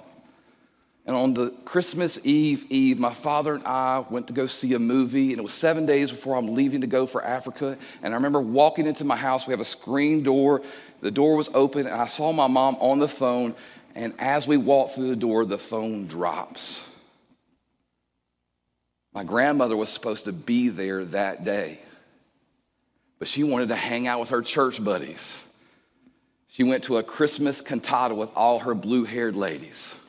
And 1.05 1.15
on 1.15 1.33
the 1.33 1.49
Christmas 1.65 2.17
Eve 2.23 2.65
Eve, 2.69 2.97
my 2.97 3.13
father 3.13 3.53
and 3.53 3.65
I 3.65 4.05
went 4.09 4.27
to 4.27 4.33
go 4.33 4.45
see 4.45 4.73
a 4.73 4.79
movie, 4.79 5.31
and 5.31 5.39
it 5.39 5.41
was 5.41 5.53
seven 5.53 5.85
days 5.85 6.09
before 6.09 6.35
I'm 6.37 6.55
leaving 6.55 6.81
to 6.81 6.87
go 6.87 7.05
for 7.05 7.23
Africa. 7.23 7.77
And 8.01 8.13
I 8.13 8.15
remember 8.15 8.39
walking 8.39 8.87
into 8.87 9.03
my 9.03 9.17
house. 9.17 9.45
We 9.45 9.51
have 9.51 9.59
a 9.59 9.65
screen 9.65 10.23
door. 10.23 10.61
The 11.01 11.11
door 11.11 11.35
was 11.35 11.49
open, 11.53 11.87
and 11.87 11.95
I 12.01 12.05
saw 12.05 12.31
my 12.31 12.47
mom 12.47 12.77
on 12.79 12.99
the 12.99 13.09
phone. 13.09 13.53
And 13.95 14.13
as 14.17 14.47
we 14.47 14.55
walked 14.55 14.95
through 14.95 15.09
the 15.09 15.17
door, 15.17 15.43
the 15.43 15.57
phone 15.57 16.07
drops. 16.07 16.83
My 19.13 19.23
grandmother 19.23 19.75
was 19.75 19.89
supposed 19.89 20.25
to 20.25 20.33
be 20.33 20.69
there 20.69 21.05
that 21.05 21.43
day, 21.43 21.79
but 23.19 23.27
she 23.27 23.43
wanted 23.43 23.67
to 23.67 23.75
hang 23.75 24.07
out 24.07 24.19
with 24.19 24.29
her 24.29 24.41
church 24.41 24.83
buddies. 24.83 25.43
She 26.47 26.63
went 26.63 26.85
to 26.85 26.97
a 26.97 27.03
Christmas 27.03 27.61
cantata 27.61 28.15
with 28.15 28.31
all 28.35 28.59
her 28.59 28.73
blue 28.73 29.03
haired 29.03 29.35
ladies. 29.35 29.99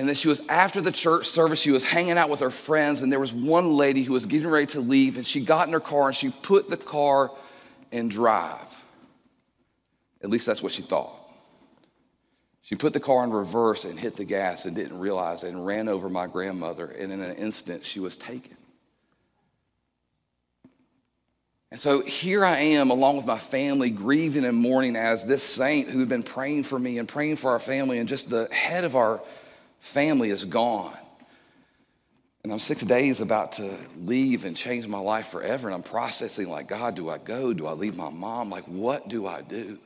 And 0.00 0.08
then 0.08 0.16
she 0.16 0.28
was 0.28 0.40
after 0.48 0.80
the 0.80 0.92
church 0.92 1.26
service, 1.26 1.60
she 1.60 1.72
was 1.72 1.84
hanging 1.84 2.16
out 2.16 2.30
with 2.30 2.40
her 2.40 2.50
friends, 2.50 3.02
and 3.02 3.12
there 3.12 3.20
was 3.20 3.34
one 3.34 3.76
lady 3.76 4.02
who 4.02 4.14
was 4.14 4.24
getting 4.24 4.48
ready 4.48 4.64
to 4.68 4.80
leave, 4.80 5.18
and 5.18 5.26
she 5.26 5.40
got 5.40 5.66
in 5.66 5.74
her 5.74 5.78
car 5.78 6.06
and 6.06 6.16
she 6.16 6.30
put 6.30 6.70
the 6.70 6.78
car 6.78 7.30
in 7.92 8.08
drive. 8.08 8.82
At 10.22 10.30
least 10.30 10.46
that's 10.46 10.62
what 10.62 10.72
she 10.72 10.80
thought. 10.80 11.12
She 12.62 12.76
put 12.76 12.94
the 12.94 13.00
car 13.00 13.22
in 13.24 13.30
reverse 13.30 13.84
and 13.84 14.00
hit 14.00 14.16
the 14.16 14.24
gas 14.24 14.64
and 14.64 14.74
didn't 14.74 14.98
realize 14.98 15.44
it 15.44 15.48
and 15.48 15.66
ran 15.66 15.86
over 15.86 16.08
my 16.08 16.26
grandmother, 16.26 16.86
and 16.86 17.12
in 17.12 17.20
an 17.20 17.36
instant, 17.36 17.84
she 17.84 18.00
was 18.00 18.16
taken. 18.16 18.56
And 21.70 21.78
so 21.78 22.00
here 22.00 22.42
I 22.42 22.58
am, 22.60 22.88
along 22.88 23.18
with 23.18 23.26
my 23.26 23.36
family, 23.36 23.90
grieving 23.90 24.46
and 24.46 24.56
mourning 24.56 24.96
as 24.96 25.26
this 25.26 25.42
saint 25.42 25.90
who 25.90 25.98
had 25.98 26.08
been 26.08 26.22
praying 26.22 26.62
for 26.62 26.78
me 26.78 26.96
and 26.96 27.06
praying 27.06 27.36
for 27.36 27.50
our 27.50 27.58
family, 27.58 27.98
and 27.98 28.08
just 28.08 28.30
the 28.30 28.48
head 28.50 28.84
of 28.84 28.96
our 28.96 29.20
family 29.80 30.30
is 30.30 30.44
gone. 30.44 30.96
And 32.42 32.52
I'm 32.52 32.58
six 32.58 32.82
days 32.82 33.20
about 33.20 33.52
to 33.52 33.76
leave 33.98 34.46
and 34.46 34.56
change 34.56 34.86
my 34.86 34.98
life 34.98 35.26
forever. 35.26 35.68
And 35.68 35.74
I'm 35.74 35.82
processing, 35.82 36.48
like, 36.48 36.68
God, 36.68 36.94
do 36.94 37.10
I 37.10 37.18
go? 37.18 37.52
Do 37.52 37.66
I 37.66 37.72
leave 37.72 37.96
my 37.96 38.08
mom? 38.08 38.48
Like, 38.48 38.64
what 38.64 39.08
do 39.08 39.26
I 39.26 39.42
do? 39.42 39.78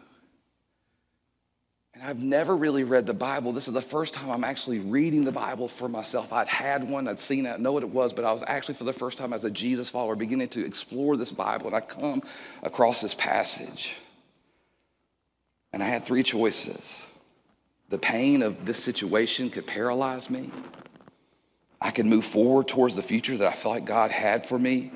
And 1.94 2.02
I've 2.02 2.22
never 2.22 2.56
really 2.56 2.84
read 2.84 3.06
the 3.06 3.14
Bible. 3.14 3.52
This 3.52 3.68
is 3.68 3.74
the 3.74 3.80
first 3.80 4.14
time 4.14 4.30
I'm 4.30 4.44
actually 4.44 4.80
reading 4.80 5.24
the 5.24 5.32
Bible 5.32 5.68
for 5.68 5.88
myself. 5.88 6.32
I'd 6.32 6.48
had 6.48 6.88
one, 6.88 7.06
I'd 7.08 7.20
seen 7.20 7.46
it, 7.46 7.50
I 7.52 7.56
know 7.56 7.72
what 7.72 7.84
it 7.84 7.88
was, 7.90 8.12
but 8.12 8.24
I 8.24 8.32
was 8.32 8.42
actually, 8.46 8.74
for 8.74 8.84
the 8.84 8.92
first 8.92 9.16
time 9.16 9.32
as 9.32 9.44
a 9.44 9.50
Jesus 9.50 9.90
follower, 9.90 10.16
beginning 10.16 10.48
to 10.48 10.64
explore 10.64 11.16
this 11.16 11.32
Bible. 11.32 11.68
And 11.68 11.76
I 11.76 11.80
come 11.80 12.22
across 12.62 13.00
this 13.00 13.14
passage. 13.14 13.96
And 15.72 15.82
I 15.82 15.86
had 15.86 16.04
three 16.04 16.22
choices. 16.22 17.06
The 17.90 17.98
pain 17.98 18.42
of 18.42 18.64
this 18.64 18.82
situation 18.82 19.50
could 19.50 19.66
paralyze 19.66 20.30
me. 20.30 20.50
I 21.80 21.90
can 21.90 22.08
move 22.08 22.24
forward 22.24 22.66
towards 22.66 22.96
the 22.96 23.02
future 23.02 23.36
that 23.36 23.46
I 23.46 23.52
feel 23.52 23.72
like 23.72 23.84
God 23.84 24.10
had 24.10 24.46
for 24.46 24.58
me. 24.58 24.90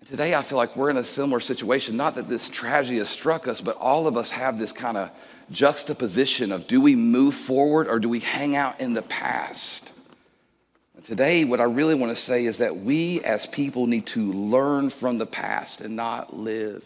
And 0.00 0.08
today 0.08 0.34
I 0.34 0.42
feel 0.42 0.58
like 0.58 0.74
we're 0.74 0.90
in 0.90 0.96
a 0.96 1.04
similar 1.04 1.40
situation. 1.40 1.96
Not 1.96 2.16
that 2.16 2.28
this 2.28 2.48
tragedy 2.48 2.98
has 2.98 3.08
struck 3.08 3.46
us, 3.46 3.60
but 3.60 3.76
all 3.76 4.08
of 4.08 4.16
us 4.16 4.32
have 4.32 4.58
this 4.58 4.72
kind 4.72 4.96
of 4.96 5.12
juxtaposition 5.50 6.52
of 6.52 6.66
do 6.66 6.80
we 6.80 6.96
move 6.96 7.34
forward 7.34 7.86
or 7.86 8.00
do 8.00 8.08
we 8.08 8.20
hang 8.20 8.56
out 8.56 8.80
in 8.80 8.94
the 8.94 9.02
past? 9.02 9.92
And 10.96 11.04
today, 11.04 11.44
what 11.44 11.60
I 11.60 11.64
really 11.64 11.94
want 11.94 12.14
to 12.14 12.20
say 12.20 12.44
is 12.44 12.58
that 12.58 12.78
we 12.78 13.22
as 13.22 13.46
people 13.46 13.86
need 13.86 14.06
to 14.08 14.32
learn 14.32 14.90
from 14.90 15.18
the 15.18 15.26
past 15.26 15.80
and 15.80 15.96
not 15.96 16.36
live. 16.36 16.84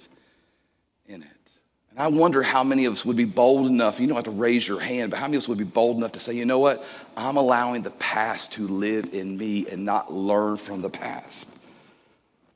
And 1.96 2.02
I 2.02 2.08
wonder 2.08 2.42
how 2.42 2.64
many 2.64 2.86
of 2.86 2.92
us 2.92 3.04
would 3.04 3.16
be 3.16 3.24
bold 3.24 3.66
enough, 3.68 4.00
you 4.00 4.06
don't 4.06 4.16
have 4.16 4.24
to 4.24 4.30
raise 4.32 4.66
your 4.66 4.80
hand, 4.80 5.10
but 5.10 5.20
how 5.20 5.26
many 5.26 5.36
of 5.36 5.44
us 5.44 5.48
would 5.48 5.58
be 5.58 5.64
bold 5.64 5.96
enough 5.96 6.12
to 6.12 6.18
say, 6.18 6.34
you 6.34 6.44
know 6.44 6.58
what? 6.58 6.84
I'm 7.16 7.36
allowing 7.36 7.82
the 7.82 7.90
past 7.90 8.52
to 8.52 8.66
live 8.66 9.14
in 9.14 9.36
me 9.36 9.66
and 9.70 9.84
not 9.84 10.12
learn 10.12 10.56
from 10.56 10.82
the 10.82 10.90
past. 10.90 11.48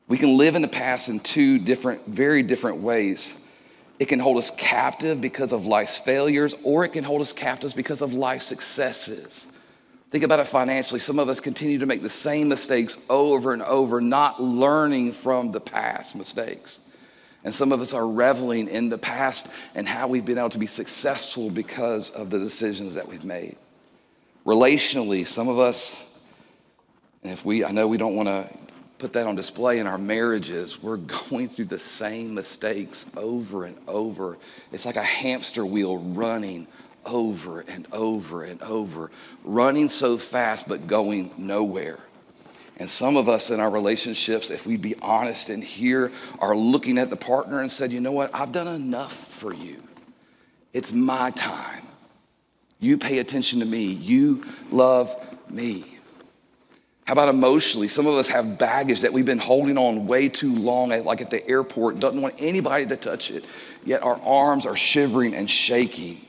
We 0.08 0.18
can 0.18 0.36
live 0.36 0.56
in 0.56 0.62
the 0.62 0.68
past 0.68 1.08
in 1.08 1.20
two 1.20 1.58
different, 1.58 2.06
very 2.06 2.42
different 2.42 2.78
ways. 2.78 3.36
It 3.98 4.06
can 4.06 4.18
hold 4.18 4.38
us 4.38 4.50
captive 4.50 5.20
because 5.20 5.52
of 5.52 5.66
life's 5.66 5.98
failures, 5.98 6.54
or 6.64 6.84
it 6.84 6.92
can 6.92 7.04
hold 7.04 7.20
us 7.20 7.32
captive 7.32 7.76
because 7.76 8.02
of 8.02 8.14
life's 8.14 8.46
successes. 8.46 9.46
Think 10.10 10.24
about 10.24 10.40
it 10.40 10.46
financially. 10.46 11.00
Some 11.00 11.18
of 11.18 11.28
us 11.28 11.38
continue 11.38 11.78
to 11.78 11.86
make 11.86 12.02
the 12.02 12.08
same 12.08 12.48
mistakes 12.48 12.96
over 13.10 13.52
and 13.52 13.62
over, 13.62 14.00
not 14.00 14.42
learning 14.42 15.12
from 15.12 15.52
the 15.52 15.60
past 15.60 16.16
mistakes. 16.16 16.80
And 17.44 17.54
some 17.54 17.72
of 17.72 17.80
us 17.80 17.94
are 17.94 18.06
reveling 18.06 18.68
in 18.68 18.88
the 18.88 18.98
past 18.98 19.46
and 19.74 19.88
how 19.88 20.08
we've 20.08 20.24
been 20.24 20.38
able 20.38 20.50
to 20.50 20.58
be 20.58 20.66
successful 20.66 21.50
because 21.50 22.10
of 22.10 22.30
the 22.30 22.38
decisions 22.38 22.94
that 22.94 23.08
we've 23.08 23.24
made. 23.24 23.56
Relationally, 24.44 25.26
some 25.26 25.48
of 25.48 25.58
us, 25.58 26.04
and 27.22 27.32
if 27.32 27.44
we, 27.44 27.64
I 27.64 27.70
know 27.70 27.86
we 27.86 27.96
don't 27.96 28.16
want 28.16 28.28
to 28.28 28.48
put 28.98 29.12
that 29.12 29.26
on 29.26 29.36
display 29.36 29.78
in 29.78 29.86
our 29.86 29.98
marriages. 29.98 30.82
We're 30.82 30.96
going 31.30 31.48
through 31.48 31.66
the 31.66 31.78
same 31.78 32.34
mistakes 32.34 33.06
over 33.16 33.64
and 33.64 33.76
over. 33.86 34.38
It's 34.72 34.84
like 34.84 34.96
a 34.96 35.02
hamster 35.02 35.64
wheel 35.64 35.96
running 35.98 36.66
over 37.06 37.60
and 37.60 37.86
over 37.92 38.44
and 38.44 38.60
over, 38.62 39.10
running 39.44 39.88
so 39.88 40.18
fast 40.18 40.68
but 40.68 40.86
going 40.86 41.32
nowhere. 41.38 41.98
And 42.78 42.88
some 42.88 43.16
of 43.16 43.28
us 43.28 43.50
in 43.50 43.58
our 43.58 43.70
relationships, 43.70 44.50
if 44.50 44.66
we'd 44.66 44.82
be 44.82 44.94
honest 45.00 45.50
and 45.50 45.64
here, 45.64 46.12
are 46.38 46.56
looking 46.56 46.96
at 46.96 47.10
the 47.10 47.16
partner 47.16 47.60
and 47.60 47.70
said, 47.70 47.92
you 47.92 48.00
know 48.00 48.12
what, 48.12 48.32
I've 48.32 48.52
done 48.52 48.68
enough 48.68 49.12
for 49.12 49.52
you. 49.52 49.82
It's 50.72 50.92
my 50.92 51.32
time. 51.32 51.82
You 52.78 52.96
pay 52.96 53.18
attention 53.18 53.58
to 53.60 53.66
me. 53.66 53.86
You 53.86 54.44
love 54.70 55.14
me. 55.50 55.98
How 57.04 57.14
about 57.14 57.30
emotionally? 57.30 57.88
Some 57.88 58.06
of 58.06 58.14
us 58.14 58.28
have 58.28 58.58
baggage 58.58 59.00
that 59.00 59.12
we've 59.12 59.24
been 59.24 59.38
holding 59.38 59.78
on 59.78 60.06
way 60.06 60.28
too 60.28 60.54
long, 60.54 60.90
like 60.90 61.20
at 61.20 61.30
the 61.30 61.44
airport, 61.48 61.98
doesn't 61.98 62.20
want 62.20 62.34
anybody 62.38 62.86
to 62.86 62.96
touch 62.96 63.30
it, 63.30 63.44
yet 63.84 64.02
our 64.02 64.20
arms 64.20 64.66
are 64.66 64.76
shivering 64.76 65.34
and 65.34 65.48
shaking. 65.48 66.20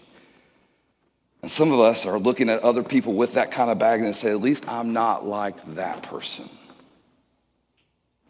And 1.42 1.50
some 1.50 1.72
of 1.72 1.80
us 1.80 2.06
are 2.06 2.20
looking 2.20 2.50
at 2.50 2.62
other 2.62 2.84
people 2.84 3.14
with 3.14 3.34
that 3.34 3.52
kind 3.52 3.70
of 3.70 3.80
baggage 3.80 4.06
and 4.06 4.16
say, 4.16 4.32
at 4.32 4.42
least 4.42 4.68
I'm 4.68 4.92
not 4.92 5.26
like 5.26 5.76
that 5.76 6.04
person. 6.04 6.50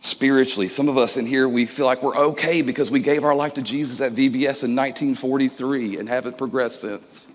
Spiritually, 0.01 0.67
some 0.67 0.87
of 0.87 0.97
us 0.97 1.17
in 1.17 1.25
here, 1.25 1.49
we 1.49 1.65
feel 1.65 1.85
like 1.85 2.01
we're 2.01 2.15
okay 2.15 2.61
because 2.61 2.89
we 2.89 2.99
gave 2.99 3.25
our 3.25 3.35
life 3.35 3.55
to 3.55 3.61
Jesus 3.61 3.99
at 3.99 4.13
VBS 4.13 4.63
in 4.63 4.75
1943 4.75 5.97
and 5.97 6.07
haven't 6.07 6.37
progressed 6.37 6.81
since. 6.81 7.27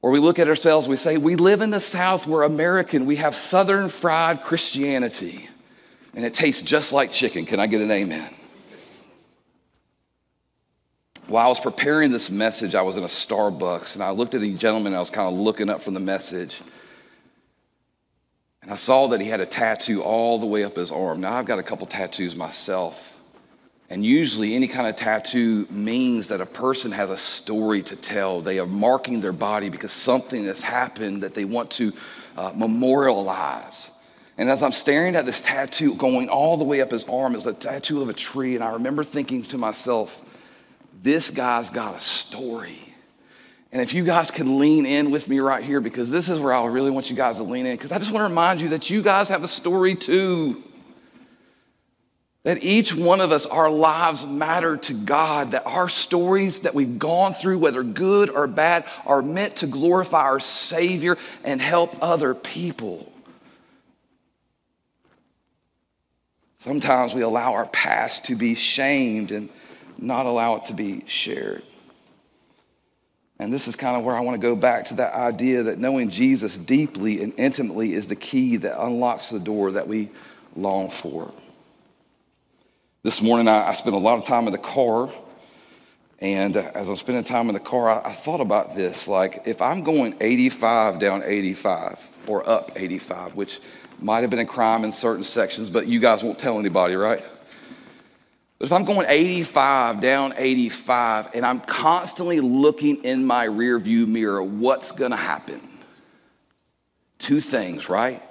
Or 0.00 0.10
we 0.10 0.18
look 0.18 0.40
at 0.40 0.48
ourselves, 0.48 0.88
we 0.88 0.96
say, 0.96 1.16
we 1.16 1.36
live 1.36 1.60
in 1.60 1.70
the 1.70 1.78
South, 1.78 2.26
we're 2.26 2.42
American, 2.42 3.06
we 3.06 3.16
have 3.16 3.36
Southern 3.36 3.88
fried 3.88 4.42
Christianity, 4.42 5.48
and 6.14 6.24
it 6.24 6.34
tastes 6.34 6.60
just 6.60 6.92
like 6.92 7.12
chicken. 7.12 7.46
Can 7.46 7.60
I 7.60 7.68
get 7.68 7.80
an 7.80 7.90
amen? 7.92 8.34
While 11.32 11.46
I 11.46 11.48
was 11.48 11.60
preparing 11.60 12.10
this 12.10 12.30
message, 12.30 12.74
I 12.74 12.82
was 12.82 12.98
in 12.98 13.04
a 13.04 13.06
Starbucks 13.06 13.94
and 13.94 14.04
I 14.04 14.10
looked 14.10 14.34
at 14.34 14.42
a 14.42 14.52
gentleman, 14.52 14.92
I 14.92 14.98
was 14.98 15.08
kind 15.08 15.32
of 15.32 15.40
looking 15.40 15.70
up 15.70 15.80
from 15.80 15.94
the 15.94 16.00
message. 16.00 16.60
And 18.60 18.70
I 18.70 18.74
saw 18.74 19.06
that 19.06 19.22
he 19.22 19.28
had 19.28 19.40
a 19.40 19.46
tattoo 19.46 20.02
all 20.02 20.38
the 20.38 20.44
way 20.44 20.62
up 20.62 20.76
his 20.76 20.92
arm. 20.92 21.22
Now, 21.22 21.32
I've 21.32 21.46
got 21.46 21.58
a 21.58 21.62
couple 21.62 21.86
tattoos 21.86 22.36
myself. 22.36 23.16
And 23.88 24.04
usually, 24.04 24.54
any 24.54 24.68
kind 24.68 24.86
of 24.86 24.96
tattoo 24.96 25.66
means 25.70 26.28
that 26.28 26.42
a 26.42 26.46
person 26.46 26.92
has 26.92 27.08
a 27.08 27.16
story 27.16 27.82
to 27.84 27.96
tell. 27.96 28.42
They 28.42 28.58
are 28.58 28.66
marking 28.66 29.22
their 29.22 29.32
body 29.32 29.70
because 29.70 29.90
something 29.90 30.44
has 30.44 30.60
happened 30.60 31.22
that 31.22 31.32
they 31.32 31.46
want 31.46 31.70
to 31.70 31.94
uh, 32.36 32.52
memorialize. 32.54 33.90
And 34.36 34.50
as 34.50 34.62
I'm 34.62 34.72
staring 34.72 35.16
at 35.16 35.24
this 35.24 35.40
tattoo 35.40 35.94
going 35.94 36.28
all 36.28 36.58
the 36.58 36.64
way 36.64 36.82
up 36.82 36.90
his 36.90 37.06
arm, 37.06 37.34
it's 37.34 37.46
a 37.46 37.54
tattoo 37.54 38.02
of 38.02 38.10
a 38.10 38.14
tree. 38.14 38.54
And 38.54 38.62
I 38.62 38.74
remember 38.74 39.02
thinking 39.02 39.44
to 39.44 39.56
myself, 39.56 40.22
this 41.02 41.30
guy's 41.30 41.68
got 41.68 41.96
a 41.96 42.00
story. 42.00 42.78
And 43.72 43.82
if 43.82 43.94
you 43.94 44.04
guys 44.04 44.30
can 44.30 44.58
lean 44.58 44.86
in 44.86 45.10
with 45.10 45.28
me 45.28 45.40
right 45.40 45.64
here, 45.64 45.80
because 45.80 46.10
this 46.10 46.28
is 46.28 46.38
where 46.38 46.52
I 46.52 46.64
really 46.66 46.90
want 46.90 47.10
you 47.10 47.16
guys 47.16 47.38
to 47.38 47.42
lean 47.42 47.66
in, 47.66 47.76
because 47.76 47.90
I 47.90 47.98
just 47.98 48.12
want 48.12 48.20
to 48.20 48.28
remind 48.28 48.60
you 48.60 48.68
that 48.70 48.90
you 48.90 49.02
guys 49.02 49.28
have 49.28 49.42
a 49.42 49.48
story 49.48 49.94
too. 49.96 50.62
That 52.44 52.64
each 52.64 52.94
one 52.94 53.20
of 53.20 53.32
us, 53.32 53.46
our 53.46 53.70
lives 53.70 54.26
matter 54.26 54.76
to 54.76 54.94
God, 54.94 55.52
that 55.52 55.64
our 55.64 55.88
stories 55.88 56.60
that 56.60 56.74
we've 56.74 56.98
gone 56.98 57.34
through, 57.34 57.58
whether 57.58 57.82
good 57.82 58.30
or 58.30 58.46
bad, 58.46 58.84
are 59.06 59.22
meant 59.22 59.56
to 59.56 59.66
glorify 59.66 60.22
our 60.22 60.40
Savior 60.40 61.16
and 61.44 61.60
help 61.62 61.96
other 62.02 62.34
people. 62.34 63.10
Sometimes 66.56 67.14
we 67.14 67.22
allow 67.22 67.54
our 67.54 67.66
past 67.66 68.24
to 68.26 68.34
be 68.34 68.54
shamed 68.54 69.32
and 69.32 69.48
not 70.02 70.26
allow 70.26 70.56
it 70.56 70.66
to 70.66 70.74
be 70.74 71.04
shared. 71.06 71.62
And 73.38 73.52
this 73.52 73.66
is 73.66 73.74
kind 73.74 73.96
of 73.96 74.04
where 74.04 74.14
I 74.14 74.20
want 74.20 74.40
to 74.40 74.46
go 74.46 74.54
back 74.54 74.84
to 74.86 74.94
that 74.94 75.14
idea 75.14 75.64
that 75.64 75.78
knowing 75.78 76.10
Jesus 76.10 76.58
deeply 76.58 77.22
and 77.22 77.32
intimately 77.36 77.92
is 77.92 78.08
the 78.08 78.16
key 78.16 78.56
that 78.58 78.80
unlocks 78.80 79.30
the 79.30 79.40
door 79.40 79.72
that 79.72 79.88
we 79.88 80.10
long 80.54 80.90
for. 80.90 81.32
This 83.02 83.20
morning, 83.20 83.48
I, 83.48 83.68
I 83.68 83.72
spent 83.72 83.96
a 83.96 83.98
lot 83.98 84.18
of 84.18 84.26
time 84.26 84.46
in 84.46 84.52
the 84.52 84.58
car. 84.58 85.10
And 86.20 86.56
uh, 86.56 86.70
as 86.72 86.88
I'm 86.88 86.94
spending 86.94 87.24
time 87.24 87.48
in 87.48 87.54
the 87.54 87.60
car, 87.60 87.90
I, 87.90 88.10
I, 88.10 88.12
thought 88.12 88.40
about 88.40 88.76
this. 88.76 89.08
Like, 89.08 89.42
if 89.44 89.60
I'm 89.60 89.82
going 89.82 90.14
85 90.20 91.00
down 91.00 91.24
85 91.24 92.18
or 92.28 92.48
up 92.48 92.70
85, 92.76 93.34
which 93.34 93.58
might 93.98 94.20
have 94.20 94.30
been 94.30 94.38
a 94.38 94.46
crime 94.46 94.84
in 94.84 94.92
certain 94.92 95.24
sections, 95.24 95.68
but 95.68 95.88
you 95.88 95.98
guys 95.98 96.22
won't 96.22 96.38
tell 96.38 96.60
anybody, 96.60 96.94
right? 96.94 97.24
But 98.62 98.66
if 98.66 98.72
I'm 98.74 98.84
going 98.84 99.08
85 99.08 100.00
down 100.00 100.34
85 100.36 101.30
and 101.34 101.44
I'm 101.44 101.58
constantly 101.58 102.38
looking 102.38 103.02
in 103.02 103.26
my 103.26 103.42
rear 103.42 103.76
view 103.76 104.06
mirror, 104.06 104.40
what's 104.40 104.92
gonna 104.92 105.16
happen? 105.16 105.60
Two 107.18 107.40
things, 107.40 107.88
right? 107.88 108.22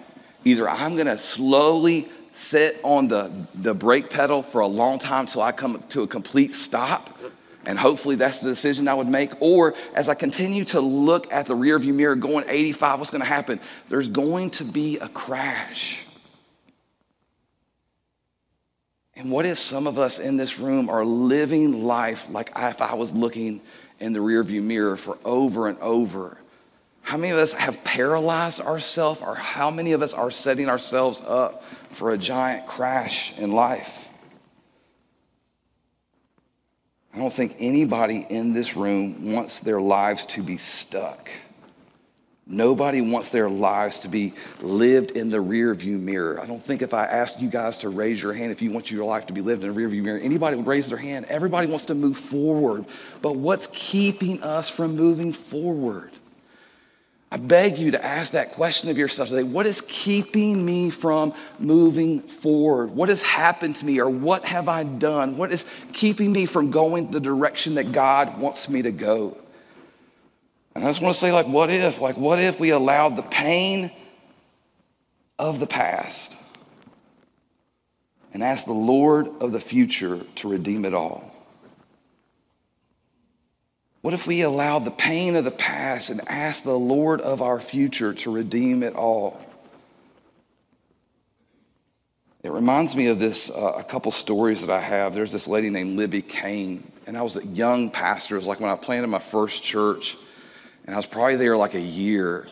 Either 0.45 0.69
I'm 0.69 0.95
gonna 0.95 1.17
slowly 1.17 2.07
sit 2.31 2.79
on 2.81 3.09
the, 3.09 3.29
the 3.55 3.73
brake 3.73 4.09
pedal 4.09 4.41
for 4.41 4.61
a 4.61 4.67
long 4.67 4.99
time 4.99 5.25
till 5.25 5.41
I 5.41 5.51
come 5.51 5.83
to 5.89 6.03
a 6.03 6.07
complete 6.07 6.55
stop. 6.55 7.09
And 7.65 7.77
hopefully 7.77 8.15
that's 8.15 8.39
the 8.39 8.47
decision 8.47 8.87
I 8.87 8.93
would 8.93 9.09
make. 9.09 9.33
Or 9.41 9.75
as 9.95 10.07
I 10.07 10.13
continue 10.13 10.63
to 10.63 10.79
look 10.79 11.29
at 11.33 11.45
the 11.45 11.57
rearview 11.57 11.93
mirror 11.93 12.15
going 12.15 12.45
85, 12.47 12.99
what's 12.99 13.11
to 13.11 13.19
happen? 13.19 13.59
There's 13.89 14.07
going 14.07 14.51
to 14.51 14.63
be 14.63 14.97
a 14.97 15.09
crash. 15.09 16.05
And 19.21 19.29
what 19.29 19.45
if 19.45 19.59
some 19.59 19.85
of 19.85 19.99
us 19.99 20.17
in 20.17 20.35
this 20.35 20.57
room 20.57 20.89
are 20.89 21.05
living 21.05 21.85
life 21.85 22.27
like 22.31 22.51
if 22.57 22.81
I 22.81 22.95
was 22.95 23.11
looking 23.11 23.61
in 23.99 24.13
the 24.13 24.19
rearview 24.19 24.63
mirror 24.63 24.97
for 24.97 25.19
over 25.23 25.67
and 25.67 25.77
over? 25.77 26.39
How 27.03 27.17
many 27.17 27.31
of 27.31 27.37
us 27.37 27.53
have 27.53 27.83
paralyzed 27.83 28.61
ourselves, 28.61 29.21
or 29.21 29.35
how 29.35 29.69
many 29.69 29.91
of 29.91 30.01
us 30.01 30.15
are 30.15 30.31
setting 30.31 30.67
ourselves 30.67 31.21
up 31.23 31.63
for 31.91 32.09
a 32.09 32.17
giant 32.17 32.65
crash 32.65 33.37
in 33.37 33.51
life? 33.51 34.09
I 37.13 37.19
don't 37.19 37.31
think 37.31 37.57
anybody 37.59 38.25
in 38.27 38.53
this 38.53 38.75
room 38.75 39.33
wants 39.33 39.59
their 39.59 39.79
lives 39.79 40.25
to 40.25 40.41
be 40.41 40.57
stuck. 40.57 41.29
Nobody 42.51 42.99
wants 42.99 43.31
their 43.31 43.49
lives 43.49 43.99
to 43.99 44.09
be 44.09 44.33
lived 44.61 45.11
in 45.11 45.29
the 45.29 45.39
rear 45.39 45.73
view 45.73 45.97
mirror. 45.97 46.37
I 46.37 46.45
don't 46.45 46.61
think 46.61 46.81
if 46.81 46.93
I 46.93 47.05
asked 47.05 47.39
you 47.39 47.47
guys 47.47 47.77
to 47.79 47.89
raise 47.89 48.21
your 48.21 48.33
hand 48.33 48.51
if 48.51 48.61
you 48.61 48.71
want 48.71 48.91
your 48.91 49.05
life 49.05 49.27
to 49.27 49.33
be 49.33 49.39
lived 49.39 49.63
in 49.63 49.69
a 49.69 49.71
rear 49.71 49.87
view 49.87 50.03
mirror, 50.03 50.19
anybody 50.19 50.57
would 50.57 50.67
raise 50.67 50.89
their 50.89 50.97
hand. 50.97 51.27
Everybody 51.29 51.67
wants 51.67 51.85
to 51.85 51.95
move 51.95 52.17
forward. 52.17 52.85
But 53.21 53.37
what's 53.37 53.67
keeping 53.71 54.43
us 54.43 54.69
from 54.69 54.97
moving 54.97 55.31
forward? 55.31 56.11
I 57.31 57.37
beg 57.37 57.77
you 57.77 57.91
to 57.91 58.05
ask 58.05 58.33
that 58.33 58.51
question 58.51 58.89
of 58.89 58.97
yourself 58.97 59.29
today. 59.29 59.43
What 59.43 59.65
is 59.65 59.81
keeping 59.87 60.65
me 60.65 60.89
from 60.89 61.33
moving 61.57 62.19
forward? 62.19 62.91
What 62.91 63.07
has 63.07 63.23
happened 63.23 63.77
to 63.77 63.85
me, 63.85 64.01
or 64.01 64.09
what 64.09 64.43
have 64.43 64.67
I 64.67 64.83
done? 64.83 65.37
What 65.37 65.53
is 65.53 65.63
keeping 65.93 66.33
me 66.33 66.45
from 66.45 66.71
going 66.71 67.11
the 67.11 67.21
direction 67.21 67.75
that 67.75 67.93
God 67.93 68.37
wants 68.37 68.67
me 68.67 68.81
to 68.81 68.91
go? 68.91 69.37
And 70.73 70.83
I 70.83 70.87
just 70.87 71.01
want 71.01 71.13
to 71.13 71.19
say, 71.19 71.31
like, 71.31 71.47
what 71.47 71.69
if? 71.69 71.99
Like, 71.99 72.17
what 72.17 72.39
if 72.39 72.59
we 72.59 72.69
allowed 72.69 73.17
the 73.17 73.23
pain 73.23 73.91
of 75.37 75.59
the 75.59 75.67
past 75.67 76.35
and 78.33 78.43
ask 78.43 78.65
the 78.65 78.71
Lord 78.73 79.27
of 79.41 79.51
the 79.51 79.59
future 79.59 80.21
to 80.35 80.47
redeem 80.47 80.85
it 80.85 80.93
all? 80.93 81.31
What 84.01 84.13
if 84.15 84.25
we 84.25 84.41
allowed 84.41 84.85
the 84.85 84.91
pain 84.91 85.35
of 85.35 85.43
the 85.43 85.51
past 85.51 86.09
and 86.09 86.27
asked 86.27 86.63
the 86.63 86.77
Lord 86.77 87.21
of 87.21 87.41
our 87.41 87.59
future 87.59 88.13
to 88.13 88.31
redeem 88.31 88.81
it 88.81 88.95
all? 88.95 89.39
It 92.43 92.51
reminds 92.51 92.95
me 92.95 93.05
of 93.07 93.19
this, 93.19 93.51
uh, 93.51 93.73
a 93.77 93.83
couple 93.83 94.11
stories 94.11 94.61
that 94.61 94.71
I 94.71 94.79
have. 94.79 95.13
There's 95.13 95.31
this 95.31 95.47
lady 95.47 95.69
named 95.69 95.97
Libby 95.97 96.23
Kane, 96.23 96.91
and 97.05 97.15
I 97.15 97.21
was 97.21 97.37
a 97.37 97.45
young 97.45 97.91
pastor. 97.91 98.35
It 98.35 98.39
was 98.39 98.47
like 98.47 98.59
when 98.59 98.71
I 98.71 98.75
planted 98.75 99.07
my 99.07 99.19
first 99.19 99.63
church, 99.63 100.17
and 100.91 100.95
I 100.95 100.97
was 100.97 101.05
probably 101.05 101.37
there 101.37 101.55
like 101.55 101.73
a 101.73 101.79
year. 101.79 102.45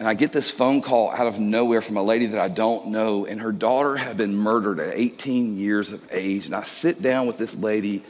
And 0.00 0.08
I 0.08 0.14
get 0.14 0.32
this 0.32 0.50
phone 0.50 0.82
call 0.82 1.12
out 1.12 1.28
of 1.28 1.38
nowhere 1.38 1.80
from 1.80 1.96
a 1.96 2.02
lady 2.02 2.26
that 2.26 2.40
I 2.40 2.48
don't 2.48 2.88
know, 2.88 3.24
and 3.24 3.40
her 3.40 3.52
daughter 3.52 3.94
had 3.94 4.16
been 4.16 4.34
murdered 4.34 4.80
at 4.80 4.98
18 4.98 5.56
years 5.56 5.92
of 5.92 6.04
age. 6.10 6.46
And 6.46 6.56
I 6.56 6.64
sit 6.64 7.00
down 7.00 7.28
with 7.28 7.38
this 7.38 7.54
lady 7.54 8.02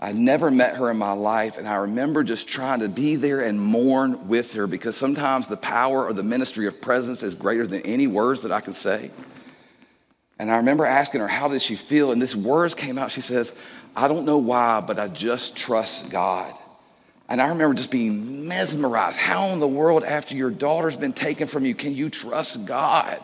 I 0.00 0.12
never 0.12 0.52
met 0.52 0.76
her 0.76 0.88
in 0.88 0.98
my 0.98 1.10
life, 1.10 1.58
and 1.58 1.66
I 1.66 1.74
remember 1.74 2.22
just 2.22 2.46
trying 2.46 2.78
to 2.78 2.88
be 2.88 3.16
there 3.16 3.40
and 3.40 3.60
mourn 3.60 4.28
with 4.28 4.54
her 4.54 4.68
because 4.68 4.96
sometimes 4.96 5.48
the 5.48 5.56
power 5.56 6.04
or 6.04 6.12
the 6.12 6.22
ministry 6.22 6.68
of 6.68 6.80
presence 6.80 7.24
is 7.24 7.34
greater 7.34 7.66
than 7.66 7.82
any 7.82 8.06
words 8.06 8.44
that 8.44 8.52
I 8.52 8.60
can 8.60 8.74
say. 8.74 9.10
And 10.38 10.48
I 10.48 10.58
remember 10.58 10.86
asking 10.86 11.22
her, 11.22 11.28
How 11.28 11.48
did 11.48 11.60
she 11.60 11.74
feel? 11.74 12.12
And 12.12 12.22
this 12.22 12.36
words 12.36 12.76
came 12.76 12.98
out. 12.98 13.10
She 13.10 13.20
says, 13.20 13.52
I 13.96 14.06
don't 14.06 14.24
know 14.24 14.38
why, 14.38 14.80
but 14.80 15.00
I 15.00 15.08
just 15.08 15.56
trust 15.56 16.08
God. 16.08 16.54
And 17.32 17.40
I 17.40 17.48
remember 17.48 17.72
just 17.72 17.90
being 17.90 18.46
mesmerized. 18.46 19.18
How 19.18 19.48
in 19.54 19.58
the 19.58 19.66
world, 19.66 20.04
after 20.04 20.36
your 20.36 20.50
daughter's 20.50 20.98
been 20.98 21.14
taken 21.14 21.48
from 21.48 21.64
you, 21.64 21.74
can 21.74 21.94
you 21.94 22.10
trust 22.10 22.66
God? 22.66 23.18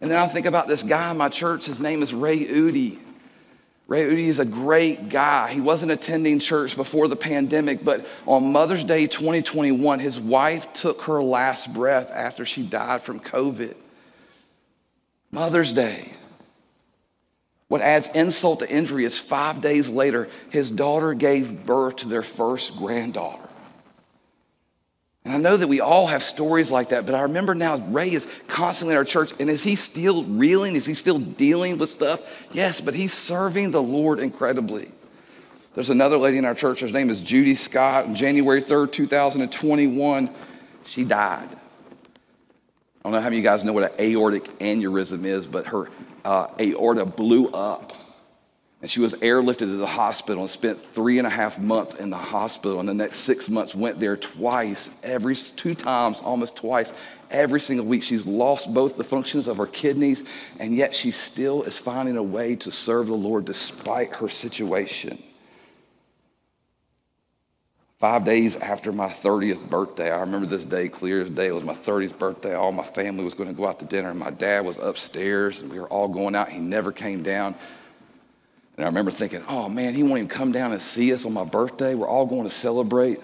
And 0.00 0.10
then 0.10 0.18
I 0.18 0.26
think 0.26 0.46
about 0.46 0.66
this 0.66 0.82
guy 0.82 1.12
in 1.12 1.16
my 1.16 1.28
church. 1.28 1.66
His 1.66 1.78
name 1.78 2.02
is 2.02 2.12
Ray 2.12 2.44
Udi. 2.44 2.98
Ray 3.86 4.04
Udi 4.04 4.26
is 4.26 4.40
a 4.40 4.44
great 4.44 5.10
guy. 5.10 5.52
He 5.52 5.60
wasn't 5.60 5.92
attending 5.92 6.40
church 6.40 6.74
before 6.74 7.06
the 7.06 7.14
pandemic, 7.14 7.84
but 7.84 8.04
on 8.26 8.50
Mother's 8.50 8.82
Day 8.82 9.06
2021, 9.06 10.00
his 10.00 10.18
wife 10.18 10.72
took 10.72 11.02
her 11.02 11.22
last 11.22 11.72
breath 11.72 12.10
after 12.10 12.44
she 12.44 12.64
died 12.66 13.00
from 13.02 13.20
COVID. 13.20 13.76
Mother's 15.30 15.72
Day. 15.72 16.14
What 17.68 17.82
adds 17.82 18.08
insult 18.14 18.60
to 18.60 18.70
injury 18.70 19.04
is 19.04 19.18
five 19.18 19.60
days 19.60 19.90
later, 19.90 20.28
his 20.50 20.70
daughter 20.70 21.12
gave 21.14 21.66
birth 21.66 21.96
to 21.96 22.08
their 22.08 22.22
first 22.22 22.76
granddaughter. 22.76 23.48
And 25.24 25.34
I 25.34 25.36
know 25.36 25.58
that 25.58 25.66
we 25.66 25.80
all 25.80 26.06
have 26.06 26.22
stories 26.22 26.70
like 26.70 26.88
that, 26.88 27.04
but 27.04 27.14
I 27.14 27.20
remember 27.22 27.54
now 27.54 27.76
Ray 27.76 28.10
is 28.10 28.26
constantly 28.46 28.94
in 28.94 28.96
our 28.98 29.04
church, 29.04 29.32
and 29.38 29.50
is 29.50 29.62
he 29.62 29.76
still 29.76 30.24
reeling? 30.24 30.74
Is 30.74 30.86
he 30.86 30.94
still 30.94 31.18
dealing 31.18 31.76
with 31.76 31.90
stuff? 31.90 32.46
Yes, 32.50 32.80
but 32.80 32.94
he's 32.94 33.12
serving 33.12 33.72
the 33.72 33.82
Lord 33.82 34.20
incredibly. 34.20 34.90
There's 35.74 35.90
another 35.90 36.16
lady 36.16 36.38
in 36.38 36.46
our 36.46 36.54
church, 36.54 36.80
her 36.80 36.88
name 36.88 37.10
is 37.10 37.20
Judy 37.20 37.54
Scott. 37.54 38.06
On 38.06 38.14
January 38.14 38.62
3rd, 38.62 38.90
2021, 38.92 40.30
she 40.86 41.04
died. 41.04 41.50
I 41.50 43.02
don't 43.04 43.12
know 43.12 43.18
how 43.18 43.24
many 43.24 43.36
of 43.36 43.42
you 43.42 43.48
guys 43.48 43.64
know 43.64 43.74
what 43.74 43.92
an 43.92 44.00
aortic 44.00 44.44
aneurysm 44.60 45.24
is, 45.24 45.46
but 45.46 45.66
her 45.66 45.90
uh, 46.28 46.46
aorta 46.60 47.06
blew 47.06 47.48
up 47.48 47.94
and 48.82 48.90
she 48.90 49.00
was 49.00 49.14
airlifted 49.14 49.60
to 49.60 49.78
the 49.78 49.86
hospital 49.86 50.42
and 50.42 50.50
spent 50.50 50.78
three 50.92 51.16
and 51.16 51.26
a 51.26 51.30
half 51.30 51.58
months 51.58 51.94
in 51.94 52.10
the 52.10 52.18
hospital. 52.18 52.78
And 52.78 52.88
the 52.88 52.94
next 52.94 53.20
six 53.20 53.48
months 53.48 53.74
went 53.74 53.98
there 53.98 54.16
twice, 54.16 54.90
every 55.02 55.34
two 55.34 55.74
times, 55.74 56.20
almost 56.20 56.54
twice, 56.54 56.92
every 57.30 57.60
single 57.60 57.86
week. 57.86 58.02
She's 58.02 58.26
lost 58.26 58.72
both 58.72 58.98
the 58.98 59.04
functions 59.04 59.48
of 59.48 59.56
her 59.56 59.66
kidneys, 59.66 60.22
and 60.60 60.76
yet 60.76 60.94
she 60.94 61.10
still 61.12 61.62
is 61.62 61.78
finding 61.78 62.18
a 62.18 62.22
way 62.22 62.56
to 62.56 62.70
serve 62.70 63.06
the 63.06 63.14
Lord 63.14 63.46
despite 63.46 64.16
her 64.16 64.28
situation. 64.28 65.20
Five 67.98 68.24
days 68.24 68.54
after 68.54 68.92
my 68.92 69.08
30th 69.08 69.68
birthday, 69.68 70.12
I 70.12 70.20
remember 70.20 70.46
this 70.46 70.64
day 70.64 70.88
clear 70.88 71.20
as 71.20 71.30
day. 71.30 71.48
It 71.48 71.52
was 71.52 71.64
my 71.64 71.74
30th 71.74 72.16
birthday. 72.16 72.54
All 72.54 72.70
my 72.70 72.84
family 72.84 73.24
was 73.24 73.34
going 73.34 73.48
to 73.48 73.54
go 73.54 73.66
out 73.66 73.80
to 73.80 73.84
dinner. 73.84 74.10
and 74.10 74.18
My 74.18 74.30
dad 74.30 74.64
was 74.64 74.78
upstairs, 74.78 75.62
and 75.62 75.72
we 75.72 75.80
were 75.80 75.88
all 75.88 76.06
going 76.06 76.36
out. 76.36 76.48
He 76.48 76.60
never 76.60 76.92
came 76.92 77.24
down. 77.24 77.56
And 78.76 78.84
I 78.84 78.88
remember 78.88 79.10
thinking, 79.10 79.42
oh 79.48 79.68
man, 79.68 79.94
he 79.94 80.04
won't 80.04 80.18
even 80.18 80.28
come 80.28 80.52
down 80.52 80.70
and 80.70 80.80
see 80.80 81.12
us 81.12 81.26
on 81.26 81.32
my 81.32 81.42
birthday. 81.42 81.96
We're 81.96 82.06
all 82.06 82.26
going 82.26 82.44
to 82.44 82.50
celebrate. 82.50 83.20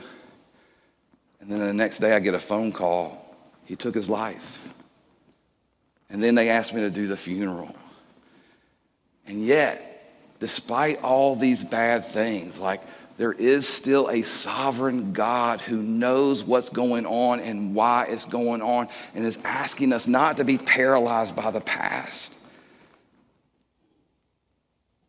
And 1.40 1.52
then 1.52 1.60
the 1.60 1.72
next 1.72 2.00
day 2.00 2.12
I 2.12 2.18
get 2.18 2.34
a 2.34 2.40
phone 2.40 2.72
call. 2.72 3.36
He 3.66 3.76
took 3.76 3.94
his 3.94 4.10
life. 4.10 4.66
And 6.10 6.20
then 6.20 6.34
they 6.34 6.50
asked 6.50 6.74
me 6.74 6.80
to 6.80 6.90
do 6.90 7.06
the 7.06 7.16
funeral. 7.16 7.76
And 9.24 9.46
yet, 9.46 10.12
despite 10.40 11.00
all 11.02 11.36
these 11.36 11.62
bad 11.62 12.04
things, 12.04 12.58
like 12.58 12.82
there 13.16 13.32
is 13.32 13.68
still 13.68 14.08
a 14.08 14.22
sovereign 14.22 15.12
God 15.12 15.60
who 15.60 15.82
knows 15.82 16.42
what's 16.42 16.70
going 16.70 17.06
on 17.06 17.40
and 17.40 17.74
why 17.74 18.06
it's 18.06 18.26
going 18.26 18.60
on 18.62 18.88
and 19.14 19.24
is 19.24 19.38
asking 19.44 19.92
us 19.92 20.06
not 20.06 20.38
to 20.38 20.44
be 20.44 20.58
paralyzed 20.58 21.36
by 21.36 21.50
the 21.50 21.60
past 21.60 22.34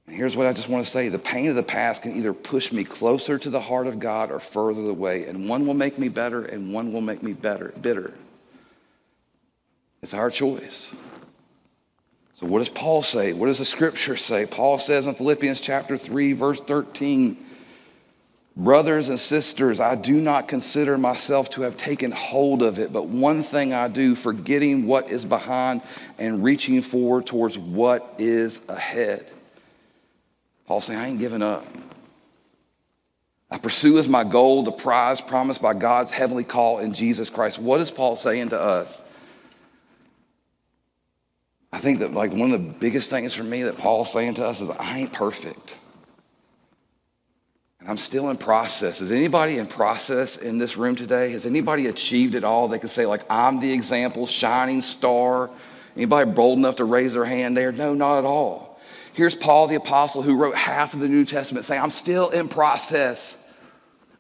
and 0.08 0.15
here's 0.15 0.36
what 0.36 0.48
I 0.48 0.54
just 0.54 0.70
want 0.70 0.84
to 0.84 0.89
say 0.89 1.10
the 1.10 1.18
pain 1.18 1.50
of 1.50 1.56
the 1.56 1.63
past 1.63 2.04
can 2.04 2.15
either 2.15 2.34
push 2.34 2.72
me 2.72 2.84
closer 2.84 3.38
to 3.39 3.50
the 3.50 3.62
heart 3.62 3.88
of 3.88 4.00
God 4.00 4.32
or 4.32 4.39
further 4.39 4.84
away. 4.84 5.26
And 5.26 5.50
one 5.50 5.65
will 5.65 5.74
make 5.74 5.98
me 5.98 6.10
better 6.10 6.44
and 6.44 6.74
one 6.74 6.94
will 6.94 7.02
make 7.02 7.24
me 7.24 7.34
better, 7.34 7.74
bitter. 7.82 8.13
It's 10.02 10.13
our 10.13 10.30
choice. 10.30 10.94
So, 12.36 12.46
what 12.46 12.60
does 12.60 12.70
Paul 12.70 13.02
say? 13.02 13.34
What 13.34 13.48
does 13.48 13.60
the 13.60 13.65
scripture 13.65 14.18
say? 14.18 14.46
Paul 14.46 14.78
says 14.78 15.08
in 15.08 15.15
Philippians 15.15 15.62
chapter 15.62 15.98
3, 15.98 16.34
verse 16.34 16.62
13, 16.62 17.38
Brothers 18.58 19.10
and 19.10 19.20
sisters, 19.20 19.82
I 19.82 19.96
do 19.96 20.13
not 20.13 20.48
consider 20.48 20.98
myself 20.98 21.50
to 21.52 21.63
have 21.63 21.76
taken 21.76 22.12
hold 22.12 22.62
of 22.62 22.80
it, 22.80 22.94
but 22.94 23.08
one 23.08 23.44
thing 23.44 23.74
I 23.74 23.89
do, 23.89 24.15
forgetting 24.15 24.88
what 24.88 25.12
is 25.12 25.26
behind 25.26 25.82
and 26.18 26.41
reaching 26.41 26.82
forward 26.82 27.26
towards 27.26 27.58
what 27.58 28.15
is 28.18 28.62
ahead. 28.70 29.30
Paul 30.68 30.80
saying, 30.80 31.00
I 31.00 31.08
ain't 31.10 31.20
giving 31.20 31.41
up. 31.41 31.65
I 33.52 33.58
pursue 33.58 33.98
as 33.98 34.08
my 34.08 34.24
goal 34.24 34.63
the 34.63 34.72
prize 34.72 35.20
promised 35.20 35.62
by 35.62 35.74
God's 35.74 36.12
heavenly 36.12 36.46
call 36.46 36.80
in 36.80 36.94
Jesus 36.94 37.30
Christ. 37.30 37.60
What 37.60 37.82
is 37.82 37.91
Paul 37.91 38.15
saying 38.15 38.50
to 38.50 38.60
us? 38.60 39.04
I 41.74 41.80
think 41.80 42.00
that 42.00 42.13
like 42.13 42.32
one 42.32 42.54
of 42.54 42.63
the 42.63 42.74
biggest 42.74 43.10
things 43.10 43.34
for 43.34 43.44
me 43.44 43.63
that 43.63 43.78
Paul's 43.78 44.12
saying 44.12 44.36
to 44.36 44.46
us 44.46 44.62
is 44.62 44.70
I 44.70 45.00
ain't 45.00 45.13
perfect. 45.13 45.78
And 47.86 47.91
I'm 47.91 47.98
still 47.98 48.32
in 48.32 48.38
process. 48.38 49.00
Is 49.00 49.12
anybody 49.12 49.60
in 49.60 49.67
process 49.67 50.38
in 50.38 50.58
this 50.58 50.76
room 50.76 50.95
today? 50.95 51.30
Has 51.34 51.45
anybody 51.45 51.86
achieved 51.86 52.34
it 52.34 52.43
all? 52.43 52.67
They 52.67 52.80
can 52.80 52.89
say, 52.89 53.06
like, 53.06 53.21
I'm 53.30 53.60
the 53.60 53.71
example, 53.71 54.26
shining 54.26 54.82
star. 54.82 55.52
Anybody 55.95 56.32
bold 56.32 56.58
enough 56.58 56.78
to 56.78 56.84
raise 56.84 57.13
their 57.13 57.26
hand 57.26 57.56
there? 57.56 57.71
No, 57.71 57.93
not 57.93 58.17
at 58.17 58.26
all. 58.26 58.80
Here's 59.13 59.36
Paul 59.36 59.67
the 59.67 59.76
Apostle 59.76 60.24
who 60.24 60.36
wrote 60.36 60.56
half 60.56 60.95
of 60.95 61.00
the 61.00 61.08
New 61.08 61.26
Testament 61.26 61.63
saying, 61.63 61.80
I'm 61.80 61.91
still 61.91 62.30
in 62.32 62.48
process. 62.48 63.39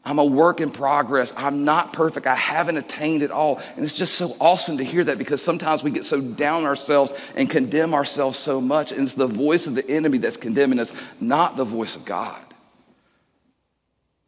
I'm 0.05 0.19
a 0.19 0.23
work 0.23 0.61
in 0.61 0.69
progress. 0.69 1.33
I'm 1.35 1.65
not 1.65 1.91
perfect. 1.91 2.27
I 2.27 2.35
haven't 2.35 2.77
attained 2.77 3.23
it 3.23 3.31
all. 3.31 3.59
And 3.75 3.83
it's 3.83 3.97
just 3.97 4.13
so 4.13 4.37
awesome 4.39 4.77
to 4.77 4.83
hear 4.83 5.03
that 5.05 5.17
because 5.17 5.41
sometimes 5.41 5.81
we 5.81 5.89
get 5.89 6.05
so 6.05 6.21
down 6.21 6.65
ourselves 6.65 7.13
and 7.35 7.49
condemn 7.49 7.95
ourselves 7.95 8.37
so 8.37 8.61
much. 8.61 8.91
And 8.91 9.01
it's 9.01 9.15
the 9.15 9.25
voice 9.25 9.65
of 9.65 9.73
the 9.73 9.89
enemy 9.89 10.19
that's 10.19 10.37
condemning 10.37 10.77
us, 10.77 10.93
not 11.19 11.57
the 11.57 11.65
voice 11.65 11.95
of 11.95 12.05
God. 12.05 12.44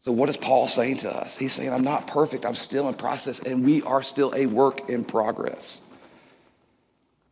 So, 0.08 0.14
what 0.14 0.30
is 0.30 0.38
Paul 0.38 0.70
saying 0.70 1.00
to 1.00 1.14
us? 1.14 1.36
He's 1.36 1.52
saying, 1.52 1.70
I'm 1.70 1.84
not 1.84 2.08
perfect. 2.08 2.46
I'm 2.46 2.56
still 2.56 2.88
in 2.88 2.94
process, 2.94 3.42
and 3.42 3.66
we 3.66 3.82
are 3.82 4.02
still 4.02 4.34
a 4.34 4.46
work 4.46 4.90
in 4.90 5.04
progress. 5.04 5.82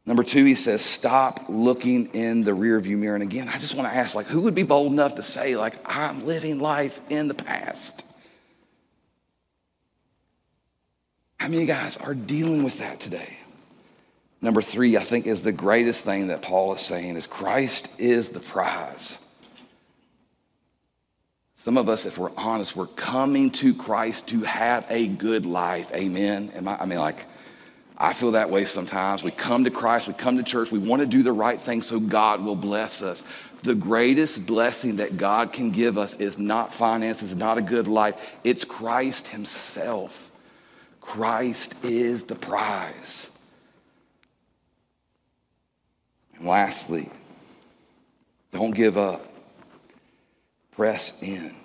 Number 0.05 0.23
two, 0.23 0.43
he 0.43 0.55
says, 0.55 0.81
stop 0.81 1.45
looking 1.47 2.07
in 2.07 2.43
the 2.43 2.51
rearview 2.51 2.97
mirror. 2.97 3.15
And 3.15 3.23
again, 3.23 3.47
I 3.47 3.59
just 3.59 3.75
want 3.75 3.89
to 3.89 3.95
ask, 3.95 4.13
like, 4.13 4.25
who 4.25 4.41
would 4.41 4.55
be 4.55 4.63
bold 4.63 4.91
enough 4.91 5.15
to 5.15 5.23
say, 5.23 5.55
like, 5.55 5.75
I'm 5.85 6.25
living 6.25 6.59
life 6.59 6.99
in 7.09 7.29
the 7.29 7.33
past? 7.33 8.03
How 11.39 11.47
many 11.47 11.65
guys 11.65 11.95
are 11.95 12.13
dealing 12.13 12.65
with 12.65 12.79
that 12.79 12.99
today? 12.99 13.38
Number 14.41 14.61
three, 14.61 14.97
I 14.97 15.03
think, 15.05 15.27
is 15.27 15.43
the 15.43 15.53
greatest 15.53 16.03
thing 16.03 16.27
that 16.27 16.41
Paul 16.41 16.73
is 16.73 16.81
saying 16.81 17.15
is 17.15 17.25
Christ 17.25 17.88
is 17.97 18.31
the 18.31 18.41
prize. 18.41 19.17
Some 21.65 21.80
of 21.80 21.89
us, 21.89 22.06
if 22.06 22.19
we're 22.19 22.30
honest, 22.38 22.75
we're 22.75 22.86
coming 22.86 23.49
to 23.54 23.73
Christ 23.73 24.28
to 24.28 24.43
have 24.43 24.86
a 24.88 25.08
good 25.08 25.47
life. 25.47 25.91
Amen. 25.95 26.51
Am 26.54 26.67
I, 26.67 26.82
I 26.82 26.86
mean, 26.86 26.99
like, 26.99 27.25
I 27.97 28.13
feel 28.13 28.34
that 28.34 28.51
way 28.51 28.65
sometimes. 28.65 29.23
We 29.23 29.32
come 29.32 29.63
to 29.63 29.71
Christ, 29.71 30.08
we 30.08 30.13
come 30.13 30.38
to 30.38 30.43
church, 30.43 30.69
we 30.69 30.78
want 30.78 30.99
to 30.99 31.08
do 31.08 31.23
the 31.23 31.32
right 31.32 31.60
thing 31.60 31.82
so 31.82 31.99
God 31.99 32.45
will 32.45 32.56
bless 32.56 33.01
us. 33.01 33.23
The 33.63 33.73
greatest 33.73 34.45
blessing 34.45 34.97
that 34.97 35.17
God 35.17 35.54
can 35.54 35.71
give 35.71 35.97
us 35.97 36.13
is 36.13 36.38
not 36.38 36.71
finances, 36.71 37.36
not 37.36 37.58
a 37.58 37.63
good 37.63 37.88
life, 37.88 38.36
it's 38.43 38.63
Christ 38.63 39.30
Himself. 39.30 40.30
Christ 41.01 41.73
is 41.84 42.25
the 42.25 42.36
prize. 42.36 43.28
And 46.36 46.47
lastly, 46.47 47.10
don't 48.51 48.69
give 48.69 48.99
up. 48.99 49.32
Press 50.75 51.21
in. 51.21 51.55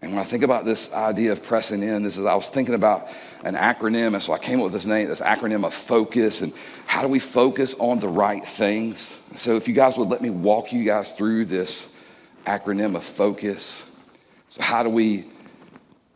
And 0.00 0.12
when 0.12 0.20
I 0.20 0.24
think 0.24 0.42
about 0.42 0.66
this 0.66 0.92
idea 0.92 1.32
of 1.32 1.42
pressing 1.42 1.82
in, 1.82 2.02
this 2.02 2.18
is 2.18 2.26
I 2.26 2.34
was 2.34 2.50
thinking 2.50 2.74
about 2.74 3.08
an 3.42 3.54
acronym, 3.54 4.12
and 4.12 4.22
so 4.22 4.34
I 4.34 4.38
came 4.38 4.58
up 4.58 4.64
with 4.64 4.74
this 4.74 4.84
name, 4.84 5.08
this 5.08 5.20
acronym 5.20 5.64
of 5.64 5.72
focus, 5.72 6.42
and 6.42 6.52
how 6.84 7.00
do 7.00 7.08
we 7.08 7.18
focus 7.18 7.74
on 7.78 8.00
the 8.00 8.08
right 8.08 8.46
things? 8.46 9.18
So 9.34 9.56
if 9.56 9.66
you 9.66 9.72
guys 9.72 9.96
would 9.96 10.10
let 10.10 10.20
me 10.20 10.28
walk 10.28 10.74
you 10.74 10.84
guys 10.84 11.14
through 11.14 11.46
this 11.46 11.88
acronym 12.46 12.96
of 12.96 13.04
focus. 13.04 13.82
So 14.48 14.62
how 14.62 14.82
do 14.82 14.90
we 14.90 15.24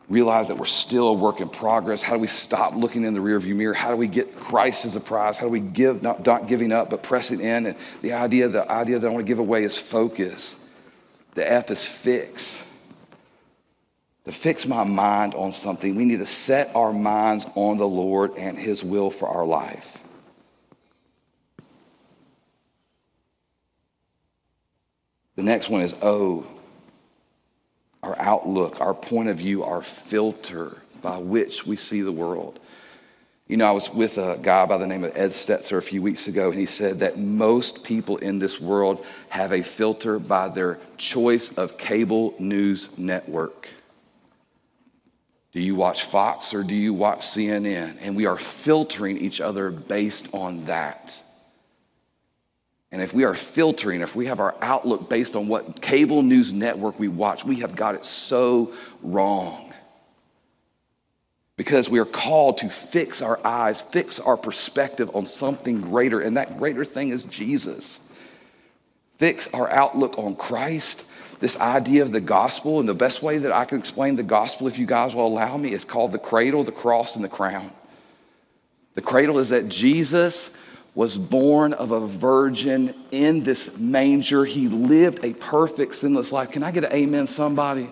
realize 0.07 0.47
that 0.47 0.57
we're 0.57 0.65
still 0.65 1.07
a 1.07 1.13
work 1.13 1.39
in 1.39 1.49
progress? 1.49 2.01
How 2.01 2.13
do 2.13 2.19
we 2.19 2.27
stop 2.27 2.75
looking 2.75 3.03
in 3.03 3.13
the 3.13 3.19
rearview 3.19 3.55
mirror? 3.55 3.73
How 3.73 3.89
do 3.89 3.95
we 3.95 4.07
get 4.07 4.35
Christ 4.35 4.85
as 4.85 4.95
a 4.95 4.99
prize? 4.99 5.37
How 5.37 5.45
do 5.45 5.51
we 5.51 5.59
give 5.59 6.01
not, 6.03 6.25
not 6.25 6.47
giving 6.47 6.71
up 6.71 6.89
but 6.89 7.03
pressing 7.03 7.41
in? 7.41 7.65
And 7.65 7.75
the 8.01 8.13
idea, 8.13 8.47
the 8.49 8.69
idea 8.71 8.99
that 8.99 9.07
I 9.07 9.11
want 9.11 9.25
to 9.25 9.27
give 9.27 9.39
away 9.39 9.63
is 9.63 9.77
focus. 9.77 10.55
The 11.39 11.49
F 11.49 11.71
is 11.71 11.85
fix 11.85 12.65
to 14.25 14.31
fix 14.33 14.67
my 14.67 14.83
mind 14.83 15.35
on 15.35 15.53
something, 15.53 15.95
we 15.95 16.03
need 16.03 16.19
to 16.19 16.25
set 16.25 16.75
our 16.75 16.91
minds 16.91 17.47
on 17.55 17.77
the 17.77 17.87
Lord 17.87 18.35
and 18.35 18.59
His 18.59 18.83
will 18.83 19.09
for 19.09 19.29
our 19.29 19.45
life. 19.45 20.03
The 25.37 25.43
next 25.43 25.69
one 25.69 25.79
is 25.79 25.95
O, 26.01 26.45
our 28.03 28.19
outlook, 28.19 28.81
our 28.81 28.93
point 28.93 29.29
of 29.29 29.37
view, 29.37 29.63
our 29.63 29.81
filter 29.81 30.75
by 31.01 31.19
which 31.19 31.65
we 31.65 31.77
see 31.77 32.01
the 32.01 32.11
world. 32.11 32.59
You 33.49 33.57
know, 33.57 33.65
I 33.65 33.71
was 33.71 33.91
with 33.91 34.19
a 34.19 34.37
guy 34.39 34.67
by 34.67 34.77
the 34.77 34.85
name 34.85 35.03
of 35.03 35.17
Ed 35.17 35.31
Stetzer 35.31 35.79
a 35.79 35.81
few 35.81 36.03
weeks 36.03 36.27
ago, 36.27 36.51
and 36.51 36.59
he 36.59 36.67
said 36.67 36.99
that 36.99 37.17
most 37.17 37.83
people 37.83 38.17
in 38.17 38.37
this 38.37 38.61
world 38.61 39.03
have 39.29 39.51
a 39.51 39.63
filter 39.63 40.19
by 40.19 40.49
their 40.49 40.77
choice 40.97 41.51
of 41.57 41.75
cable 41.75 42.35
news 42.37 42.89
network. 42.95 43.67
Do 45.51 45.59
you 45.59 45.73
watch 45.73 46.03
Fox 46.03 46.53
or 46.53 46.63
do 46.63 46.75
you 46.75 46.93
watch 46.93 47.21
CNN? 47.21 47.97
And 48.01 48.15
we 48.15 48.27
are 48.27 48.37
filtering 48.37 49.17
each 49.17 49.41
other 49.41 49.71
based 49.71 50.27
on 50.31 50.65
that. 50.65 51.19
And 52.91 53.01
if 53.01 53.15
we 53.15 53.23
are 53.23 53.33
filtering, 53.33 54.01
if 54.01 54.15
we 54.15 54.27
have 54.27 54.39
our 54.39 54.55
outlook 54.61 55.09
based 55.09 55.35
on 55.35 55.47
what 55.47 55.81
cable 55.81 56.21
news 56.21 56.53
network 56.53 56.99
we 56.99 57.07
watch, 57.07 57.43
we 57.43 57.55
have 57.61 57.75
got 57.75 57.95
it 57.95 58.05
so 58.05 58.73
wrong. 59.01 59.73
Because 61.59 61.89
we 61.89 61.99
are 61.99 62.05
called 62.05 62.59
to 62.59 62.69
fix 62.69 63.21
our 63.21 63.37
eyes, 63.45 63.81
fix 63.81 64.17
our 64.17 64.37
perspective 64.37 65.13
on 65.13 65.25
something 65.25 65.81
greater, 65.81 66.21
and 66.21 66.37
that 66.37 66.57
greater 66.57 66.85
thing 66.85 67.09
is 67.09 67.25
Jesus. 67.25 67.99
Fix 69.17 69.53
our 69.53 69.69
outlook 69.69 70.17
on 70.17 70.37
Christ 70.37 71.03
this 71.41 71.57
idea 71.57 72.01
of 72.01 72.13
the 72.13 72.21
gospel, 72.21 72.79
and 72.79 72.87
the 72.87 72.93
best 72.93 73.21
way 73.21 73.39
that 73.39 73.51
I 73.51 73.65
can 73.65 73.77
explain 73.77 74.15
the 74.15 74.23
gospel, 74.23 74.69
if 74.69 74.79
you 74.79 74.85
guys 74.85 75.13
will 75.13 75.27
allow 75.27 75.57
me, 75.57 75.73
is 75.73 75.83
called 75.83 76.13
the 76.13 76.17
cradle, 76.17 76.63
the 76.63 76.71
cross, 76.71 77.17
and 77.17 77.25
the 77.25 77.29
crown. 77.29 77.71
The 78.95 79.01
cradle 79.01 79.37
is 79.37 79.49
that 79.49 79.67
Jesus 79.67 80.51
was 80.95 81.17
born 81.17 81.73
of 81.73 81.91
a 81.91 82.07
virgin 82.07 82.95
in 83.11 83.43
this 83.43 83.77
manger. 83.77 84.45
He 84.45 84.69
lived 84.69 85.25
a 85.25 85.33
perfect, 85.33 85.95
sinless 85.95 86.31
life. 86.31 86.51
Can 86.51 86.63
I 86.63 86.71
get 86.71 86.85
an 86.85 86.93
amen, 86.93 87.27
somebody? 87.27 87.91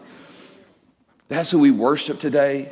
That's 1.28 1.52
who 1.52 1.60
we 1.60 1.72
worship 1.72 2.18
today. 2.22 2.72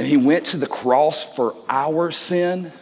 And 0.00 0.08
he 0.08 0.16
went 0.16 0.46
to 0.46 0.56
the 0.56 0.66
cross 0.66 1.22
for 1.22 1.54
our 1.68 2.10
sin, 2.10 2.72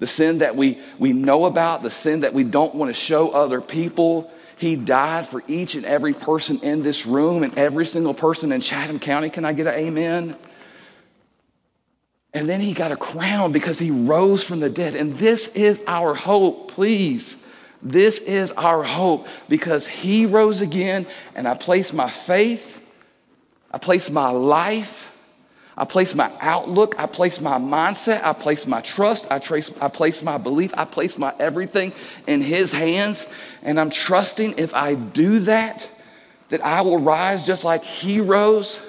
the 0.00 0.06
sin 0.06 0.40
that 0.40 0.54
we, 0.54 0.82
we 0.98 1.14
know 1.14 1.46
about, 1.46 1.82
the 1.82 1.88
sin 1.88 2.20
that 2.20 2.34
we 2.34 2.44
don't 2.44 2.74
want 2.74 2.90
to 2.90 2.92
show 2.92 3.30
other 3.30 3.62
people. 3.62 4.30
He 4.58 4.76
died 4.76 5.26
for 5.26 5.42
each 5.48 5.76
and 5.76 5.86
every 5.86 6.12
person 6.12 6.60
in 6.60 6.82
this 6.82 7.06
room 7.06 7.42
and 7.42 7.56
every 7.56 7.86
single 7.86 8.12
person 8.12 8.52
in 8.52 8.60
Chatham 8.60 8.98
County. 8.98 9.30
Can 9.30 9.46
I 9.46 9.54
get 9.54 9.66
an 9.66 9.72
amen? 9.72 10.36
And 12.34 12.46
then 12.50 12.60
he 12.60 12.74
got 12.74 12.92
a 12.92 12.96
crown 12.96 13.52
because 13.52 13.78
he 13.78 13.90
rose 13.90 14.44
from 14.44 14.60
the 14.60 14.68
dead. 14.68 14.94
And 14.94 15.16
this 15.16 15.56
is 15.56 15.80
our 15.86 16.12
hope, 16.12 16.72
please. 16.72 17.38
This 17.80 18.18
is 18.18 18.50
our 18.58 18.82
hope 18.82 19.26
because 19.48 19.86
he 19.86 20.26
rose 20.26 20.60
again, 20.60 21.06
and 21.34 21.48
I 21.48 21.54
place 21.54 21.94
my 21.94 22.10
faith, 22.10 22.78
I 23.70 23.78
place 23.78 24.10
my 24.10 24.28
life 24.28 25.11
I 25.76 25.86
place 25.86 26.14
my 26.14 26.30
outlook, 26.40 26.94
I 26.98 27.06
place 27.06 27.40
my 27.40 27.58
mindset, 27.58 28.22
I 28.22 28.34
place 28.34 28.66
my 28.66 28.82
trust, 28.82 29.26
I, 29.30 29.38
trace, 29.38 29.70
I 29.80 29.88
place 29.88 30.22
my 30.22 30.36
belief, 30.36 30.72
I 30.74 30.84
place 30.84 31.16
my 31.16 31.34
everything 31.38 31.92
in 32.26 32.42
His 32.42 32.72
hands. 32.72 33.26
And 33.62 33.80
I'm 33.80 33.88
trusting 33.88 34.58
if 34.58 34.74
I 34.74 34.94
do 34.94 35.40
that, 35.40 35.88
that 36.50 36.62
I 36.64 36.82
will 36.82 36.98
rise 36.98 37.46
just 37.46 37.64
like 37.64 37.84
He 37.84 38.20
rose. 38.20 38.80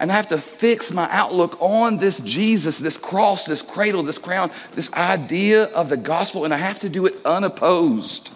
And 0.00 0.10
I 0.10 0.14
have 0.14 0.28
to 0.28 0.38
fix 0.38 0.90
my 0.90 1.08
outlook 1.10 1.60
on 1.60 1.98
this 1.98 2.20
Jesus, 2.20 2.78
this 2.78 2.96
cross, 2.96 3.44
this 3.44 3.62
cradle, 3.62 4.02
this 4.04 4.18
crown, 4.18 4.50
this 4.72 4.92
idea 4.92 5.64
of 5.64 5.88
the 5.88 5.96
gospel, 5.96 6.44
and 6.44 6.54
I 6.54 6.58
have 6.58 6.78
to 6.80 6.88
do 6.88 7.04
it 7.04 7.16
unopposed. 7.26 8.30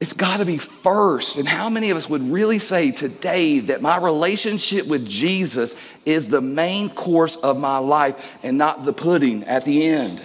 It's 0.00 0.14
got 0.14 0.38
to 0.38 0.46
be 0.46 0.56
first. 0.56 1.36
And 1.36 1.46
how 1.46 1.68
many 1.68 1.90
of 1.90 1.96
us 1.98 2.08
would 2.08 2.22
really 2.32 2.58
say 2.58 2.90
today 2.90 3.60
that 3.60 3.82
my 3.82 3.98
relationship 3.98 4.86
with 4.86 5.06
Jesus 5.06 5.74
is 6.06 6.26
the 6.26 6.40
main 6.40 6.88
course 6.88 7.36
of 7.36 7.58
my 7.58 7.76
life 7.76 8.38
and 8.42 8.56
not 8.56 8.84
the 8.84 8.94
pudding 8.94 9.44
at 9.44 9.66
the 9.66 9.86
end? 9.86 10.22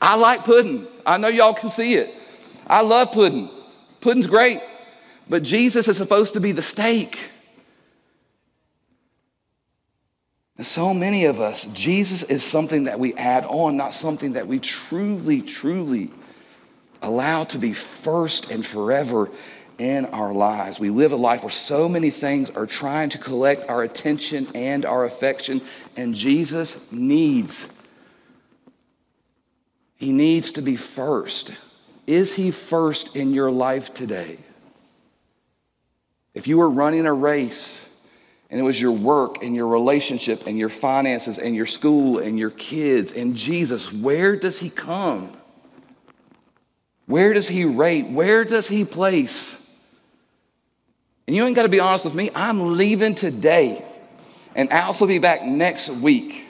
I 0.00 0.16
like 0.16 0.44
pudding. 0.44 0.86
I 1.06 1.16
know 1.16 1.28
y'all 1.28 1.54
can 1.54 1.70
see 1.70 1.94
it. 1.94 2.14
I 2.66 2.82
love 2.82 3.12
pudding. 3.12 3.48
Pudding's 4.02 4.26
great. 4.26 4.60
But 5.26 5.42
Jesus 5.42 5.88
is 5.88 5.96
supposed 5.96 6.34
to 6.34 6.40
be 6.40 6.52
the 6.52 6.62
steak. 6.62 7.30
And 10.58 10.66
so 10.66 10.92
many 10.92 11.24
of 11.24 11.40
us, 11.40 11.64
Jesus 11.66 12.24
is 12.24 12.44
something 12.44 12.84
that 12.84 13.00
we 13.00 13.14
add 13.14 13.46
on, 13.46 13.78
not 13.78 13.94
something 13.94 14.34
that 14.34 14.46
we 14.46 14.58
truly, 14.58 15.40
truly 15.40 16.10
allowed 17.04 17.50
to 17.50 17.58
be 17.58 17.72
first 17.72 18.50
and 18.50 18.64
forever 18.64 19.30
in 19.78 20.06
our 20.06 20.32
lives. 20.32 20.78
We 20.78 20.90
live 20.90 21.12
a 21.12 21.16
life 21.16 21.42
where 21.42 21.50
so 21.50 21.88
many 21.88 22.10
things 22.10 22.50
are 22.50 22.66
trying 22.66 23.10
to 23.10 23.18
collect 23.18 23.68
our 23.68 23.82
attention 23.82 24.48
and 24.54 24.84
our 24.84 25.04
affection, 25.04 25.62
and 25.96 26.14
Jesus 26.14 26.90
needs. 26.92 27.68
He 29.96 30.12
needs 30.12 30.52
to 30.52 30.62
be 30.62 30.76
first. 30.76 31.52
Is 32.06 32.34
he 32.34 32.50
first 32.50 33.16
in 33.16 33.32
your 33.32 33.50
life 33.50 33.94
today? 33.94 34.38
If 36.34 36.46
you 36.46 36.58
were 36.58 36.70
running 36.70 37.06
a 37.06 37.14
race 37.14 37.88
and 38.50 38.60
it 38.60 38.64
was 38.64 38.80
your 38.80 38.92
work 38.92 39.42
and 39.42 39.54
your 39.54 39.68
relationship 39.68 40.46
and 40.46 40.58
your 40.58 40.68
finances 40.68 41.38
and 41.38 41.54
your 41.54 41.66
school 41.66 42.18
and 42.18 42.38
your 42.38 42.50
kids 42.50 43.12
and 43.12 43.36
Jesus, 43.36 43.92
where 43.92 44.36
does 44.36 44.58
he 44.58 44.68
come? 44.68 45.36
Where 47.06 47.32
does 47.32 47.48
he 47.48 47.64
rate? 47.64 48.06
Where 48.06 48.44
does 48.44 48.68
he 48.68 48.84
place? 48.84 49.60
And 51.26 51.34
you 51.34 51.44
ain't 51.44 51.56
got 51.56 51.62
to 51.62 51.68
be 51.68 51.80
honest 51.80 52.04
with 52.04 52.14
me. 52.14 52.30
I'm 52.34 52.76
leaving 52.76 53.14
today, 53.14 53.84
and 54.54 54.70
Alex 54.72 55.00
will 55.00 55.08
be 55.08 55.18
back 55.18 55.42
next 55.42 55.88
week. 55.88 56.46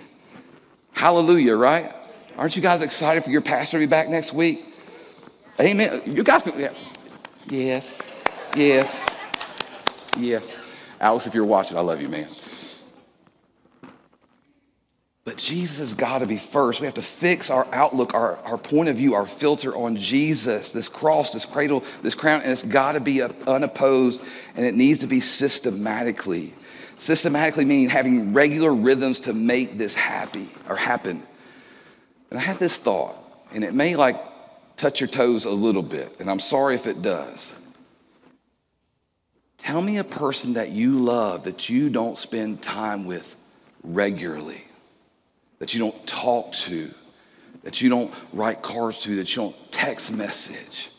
Hallelujah, 0.92 1.56
right? 1.56 1.94
Aren't 2.36 2.56
you 2.56 2.62
guys 2.62 2.82
excited 2.82 3.22
for 3.22 3.30
your 3.30 3.40
pastor 3.40 3.78
to 3.78 3.82
be 3.82 3.86
back 3.86 4.08
next 4.08 4.32
week? 4.32 4.64
Amen. 5.60 6.02
You 6.06 6.24
guys 6.24 6.42
can, 6.42 6.58
yeah. 6.58 6.72
Yes, 7.46 8.10
yes, 8.56 9.06
yes. 10.18 10.58
Alex, 11.00 11.26
if 11.26 11.34
you're 11.34 11.44
watching, 11.44 11.76
I 11.76 11.80
love 11.80 12.00
you, 12.00 12.08
man. 12.08 12.28
But 15.24 15.38
Jesus 15.38 15.78
has 15.78 15.94
got 15.94 16.18
to 16.18 16.26
be 16.26 16.36
first. 16.36 16.80
We 16.80 16.86
have 16.86 16.94
to 16.94 17.02
fix 17.02 17.48
our 17.48 17.66
outlook, 17.72 18.12
our, 18.12 18.36
our 18.44 18.58
point 18.58 18.90
of 18.90 18.96
view, 18.96 19.14
our 19.14 19.26
filter 19.26 19.74
on 19.74 19.96
Jesus, 19.96 20.72
this 20.72 20.86
cross, 20.86 21.32
this 21.32 21.46
cradle, 21.46 21.82
this 22.02 22.14
crown, 22.14 22.42
and 22.42 22.52
it's 22.52 22.62
got 22.62 22.92
to 22.92 23.00
be 23.00 23.22
unopposed 23.22 24.22
and 24.54 24.66
it 24.66 24.74
needs 24.74 25.00
to 25.00 25.06
be 25.06 25.20
systematically. 25.20 26.52
Systematically 26.98 27.64
meaning 27.64 27.88
having 27.88 28.34
regular 28.34 28.72
rhythms 28.74 29.20
to 29.20 29.32
make 29.32 29.78
this 29.78 29.94
happy 29.94 30.48
or 30.68 30.76
happen. 30.76 31.22
And 32.30 32.38
I 32.38 32.42
had 32.42 32.58
this 32.58 32.76
thought, 32.76 33.16
and 33.52 33.64
it 33.64 33.72
may 33.72 33.96
like 33.96 34.22
touch 34.76 35.00
your 35.00 35.08
toes 35.08 35.46
a 35.46 35.50
little 35.50 35.82
bit, 35.82 36.20
and 36.20 36.30
I'm 36.30 36.38
sorry 36.38 36.74
if 36.74 36.86
it 36.86 37.00
does. 37.00 37.52
Tell 39.58 39.80
me 39.80 39.96
a 39.96 40.04
person 40.04 40.54
that 40.54 40.70
you 40.70 40.98
love 40.98 41.44
that 41.44 41.70
you 41.70 41.88
don't 41.88 42.18
spend 42.18 42.60
time 42.60 43.06
with 43.06 43.34
regularly 43.82 44.63
that 45.58 45.74
you 45.74 45.80
don't 45.80 46.06
talk 46.06 46.52
to, 46.52 46.92
that 47.62 47.80
you 47.80 47.88
don't 47.88 48.12
write 48.32 48.62
cards 48.62 49.00
to, 49.02 49.16
that 49.16 49.34
you 49.34 49.42
don't 49.42 49.72
text 49.72 50.12
message. 50.12 50.90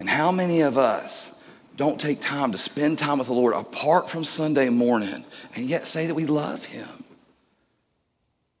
And 0.00 0.08
how 0.08 0.32
many 0.32 0.60
of 0.60 0.78
us 0.78 1.34
don't 1.76 2.00
take 2.00 2.20
time 2.20 2.52
to 2.52 2.58
spend 2.58 2.98
time 2.98 3.18
with 3.18 3.28
the 3.28 3.34
Lord 3.34 3.54
apart 3.54 4.08
from 4.08 4.24
Sunday 4.24 4.68
morning 4.68 5.24
and 5.54 5.66
yet 5.66 5.86
say 5.86 6.06
that 6.06 6.14
we 6.14 6.26
love 6.26 6.64
Him? 6.64 7.02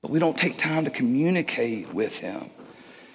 but 0.02 0.10
we 0.10 0.18
don't 0.18 0.36
take 0.36 0.58
time 0.58 0.84
to 0.84 0.90
communicate 0.90 1.94
with 1.94 2.18
Him. 2.18 2.50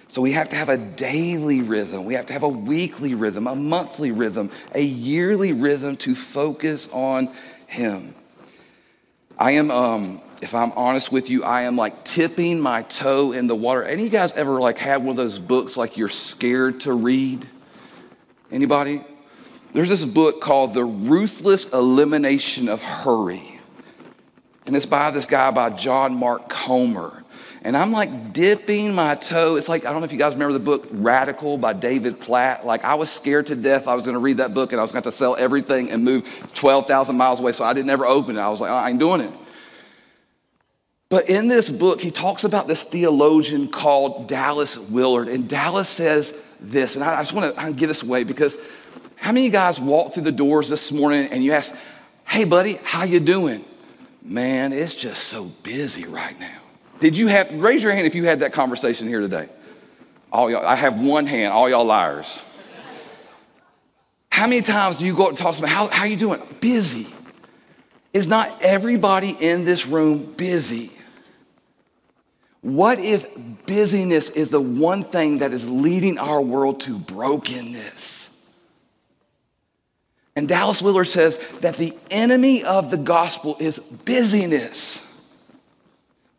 So 0.08 0.22
we 0.22 0.32
have 0.32 0.48
to 0.50 0.56
have 0.56 0.70
a 0.70 0.78
daily 0.78 1.62
rhythm, 1.62 2.06
we 2.06 2.14
have 2.14 2.26
to 2.28 2.34
have 2.34 2.44
a 2.44 2.48
weekly 2.48 3.14
rhythm, 3.14 3.46
a 3.46 3.56
monthly 3.56 4.12
rhythm, 4.12 4.50
a 4.74 4.82
yearly 4.82 5.52
rhythm 5.52 5.98
to 5.98 6.16
focus 6.16 6.88
on 6.94 7.30
Him. 7.68 8.16
I 9.38 9.52
am, 9.52 9.70
um, 9.70 10.22
if 10.42 10.54
I'm 10.54 10.72
honest 10.74 11.12
with 11.12 11.30
you, 11.30 11.44
I 11.44 11.64
am 11.64 11.76
like 11.76 12.04
tipping 12.04 12.60
my 12.60 12.84
toe 12.84 13.32
in 13.32 13.48
the 13.48 13.56
water. 13.56 13.84
Any 13.84 14.06
of 14.06 14.06
you 14.06 14.10
guys 14.10 14.34
ever 14.34 14.60
like 14.60 14.78
have 14.80 15.02
one 15.02 15.12
of 15.12 15.18
those 15.18 15.40
books 15.40 15.76
like 15.78 15.98
you're 15.98 16.10
scared 16.10 16.82
to 16.82 16.94
read? 16.94 17.48
Anybody? 18.52 19.04
There's 19.74 19.90
this 19.90 20.06
book 20.06 20.42
called 20.42 20.74
The 20.74 20.86
Ruthless 20.86 21.66
Elimination 21.68 22.70
of 22.70 22.82
Hurry. 22.82 23.60
And 24.66 24.76
it's 24.76 24.86
by 24.86 25.12
this 25.12 25.26
guy 25.26 25.52
by 25.52 25.70
John 25.72 26.16
Mark 26.16 26.50
Comer. 26.50 27.24
And 27.64 27.76
I'm 27.76 27.92
like 27.92 28.32
dipping 28.32 28.94
my 28.96 29.16
toe. 29.16 29.56
It's 29.56 29.68
like, 29.68 29.86
I 29.86 29.92
don't 29.92 30.02
know 30.02 30.06
if 30.06 30.14
you 30.14 30.20
guys 30.20 30.34
remember 30.34 30.54
the 30.54 30.60
book 30.60 30.88
Radical 30.92 31.58
by 31.58 31.74
David 31.74 32.20
Platt. 32.20 32.66
Like, 32.66 32.84
I 32.84 32.96
was 32.96 33.10
scared 33.10 33.48
to 33.48 33.56
death 33.56 33.88
I 33.88 33.96
was 33.96 34.06
going 34.06 34.16
to 34.16 34.20
read 34.20 34.38
that 34.38 34.54
book 34.54 34.72
and 34.72 34.80
I 34.80 34.84
was 34.84 34.92
going 34.92 35.04
to 35.04 35.12
sell 35.12 35.36
everything 35.36 35.92
and 35.92 36.04
move 36.04 36.52
12,000 36.54 37.18
miles 37.18 37.40
away. 37.40 37.52
So 37.52 37.64
I 37.64 37.74
didn't 37.74 37.90
ever 37.90 38.06
open 38.06 38.38
it. 38.38 38.40
I 38.40 38.50
was 38.50 38.62
like, 38.62 38.72
I 38.72 38.90
ain't 38.90 39.00
doing 39.00 39.22
it. 39.22 39.32
But 41.10 41.30
in 41.30 41.48
this 41.48 41.70
book, 41.70 42.02
he 42.02 42.12
talks 42.12 42.44
about 42.44 42.68
this 42.68 42.84
theologian 42.84 43.70
called 43.70 44.28
Dallas 44.28 44.78
Willard. 44.78 45.30
And 45.30 45.48
Dallas 45.48 45.88
says 45.88 46.38
this, 46.60 46.96
and 46.96 47.04
I 47.04 47.22
just 47.22 47.34
want 47.34 47.56
to 47.56 47.74
give 47.74 47.88
this 47.88 48.04
away 48.04 48.26
because 48.26 48.58
how 49.16 49.32
many 49.32 49.42
of 49.42 49.46
you 49.46 49.52
guys 49.52 49.80
walked 49.80 50.14
through 50.14 50.24
the 50.24 50.32
doors 50.32 50.68
this 50.68 50.92
morning 50.92 51.30
and 51.32 51.44
you 51.44 51.54
asked, 51.54 51.74
hey, 52.26 52.44
buddy, 52.44 52.74
how 52.84 53.04
you 53.04 53.20
doing? 53.20 53.64
Man, 54.22 54.74
it's 54.74 54.96
just 54.96 55.24
so 55.24 55.46
busy 55.64 56.04
right 56.04 56.38
now. 56.40 56.60
Did 57.00 57.16
you 57.16 57.28
have, 57.28 57.54
raise 57.54 57.82
your 57.82 57.94
hand 57.94 58.06
if 58.06 58.16
you 58.16 58.26
had 58.26 58.42
that 58.42 58.52
conversation 58.52 59.08
here 59.08 59.22
today. 59.22 59.48
All 60.32 60.52
y'all, 60.52 60.66
I 60.66 60.76
have 60.76 61.02
one 61.02 61.26
hand, 61.26 61.54
all 61.54 61.70
y'all 61.70 61.86
liars. 61.86 62.44
How 64.30 64.46
many 64.46 64.62
times 64.62 64.98
do 64.98 65.06
you 65.06 65.16
go 65.16 65.24
up 65.24 65.30
and 65.30 65.38
talk 65.38 65.52
to 65.52 65.56
somebody, 65.56 65.74
how, 65.74 65.88
how 65.88 66.04
you 66.04 66.18
doing? 66.18 66.42
Busy. 66.60 67.08
Is 68.14 68.28
not 68.28 68.62
everybody 68.62 69.30
in 69.30 69.64
this 69.64 69.88
room 69.88 70.34
busy? 70.34 70.92
What 72.68 73.00
if 73.00 73.26
busyness 73.66 74.30
is 74.30 74.50
the 74.50 74.60
one 74.60 75.02
thing 75.02 75.38
that 75.38 75.54
is 75.54 75.70
leading 75.70 76.18
our 76.18 76.42
world 76.42 76.82
to 76.82 77.00
brokenness? 77.00 78.30
And 80.36 80.50
Dallas 80.50 80.82
Willard 80.82 81.08
says 81.08 81.38
that 81.62 81.78
the 81.78 81.96
enemy 82.12 82.66
of 82.66 82.92
the 82.92 82.98
gospel 82.98 83.56
is 83.62 83.80
busyness. 83.80 85.00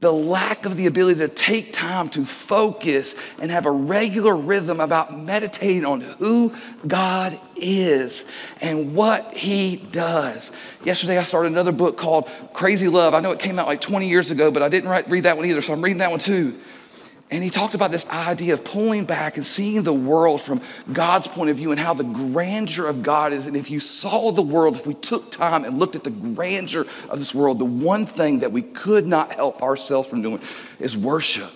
The 0.01 0.13
lack 0.13 0.65
of 0.65 0.77
the 0.77 0.87
ability 0.87 1.19
to 1.19 1.29
take 1.29 1.73
time 1.73 2.09
to 2.11 2.25
focus 2.25 3.17
and 3.41 3.51
have 3.51 3.67
a 3.67 3.71
regular 3.73 4.37
rhythm 4.37 4.79
about 4.79 5.19
meditating 5.19 5.85
on 5.85 6.03
who 6.03 6.55
God 6.87 7.41
is 7.57 8.25
and 8.61 8.95
what 8.95 9.35
He 9.37 9.75
does. 9.75 10.53
Yesterday, 10.85 11.19
I 11.19 11.25
started 11.25 11.51
another 11.51 11.73
book 11.73 11.97
called 11.97 12.31
Crazy 12.53 12.87
Love. 12.87 13.13
I 13.13 13.19
know 13.19 13.33
it 13.33 13.41
came 13.41 13.59
out 13.59 13.67
like 13.67 13.81
20 13.81 14.09
years 14.09 14.31
ago, 14.31 14.53
but 14.53 14.63
I 14.63 14.69
didn't 14.69 14.89
write, 14.89 15.11
read 15.11 15.25
that 15.25 15.37
one 15.37 15.47
either, 15.47 15.61
so 15.61 15.73
I'm 15.73 15.83
reading 15.83 15.99
that 15.99 16.11
one 16.11 16.21
too. 16.21 16.57
And 17.31 17.45
he 17.45 17.51
talked 17.51 17.75
about 17.75 17.91
this 17.91 18.09
idea 18.09 18.55
of 18.55 18.65
pulling 18.65 19.05
back 19.05 19.37
and 19.37 19.45
seeing 19.45 19.83
the 19.83 19.93
world 19.93 20.41
from 20.41 20.63
God's 20.91 21.27
point 21.27 21.51
of 21.51 21.57
view 21.57 21.71
and 21.71 21.79
how 21.79 21.93
the 21.93 22.05
grandeur 22.05 22.87
of 22.87 23.03
God 23.03 23.35
is. 23.35 23.47
And 23.47 23.55
if 23.55 23.71
you 23.71 23.81
saw 23.81 24.33
the 24.33 24.41
world, 24.41 24.77
if 24.77 24.87
we 24.87 24.95
took 24.95 25.31
time 25.31 25.65
and 25.65 25.79
looked 25.79 25.95
at 25.95 26.05
the 26.05 26.11
grandeur 26.11 26.87
of 27.11 27.19
this 27.19 27.35
world, 27.35 27.59
the 27.59 27.67
one 27.67 28.07
thing 28.07 28.39
that 28.39 28.51
we 28.51 28.63
could 28.63 29.07
not 29.07 29.33
help 29.33 29.63
ourselves 29.63 30.09
from 30.09 30.23
doing 30.23 30.41
is 30.81 30.97
worship. 30.97 31.53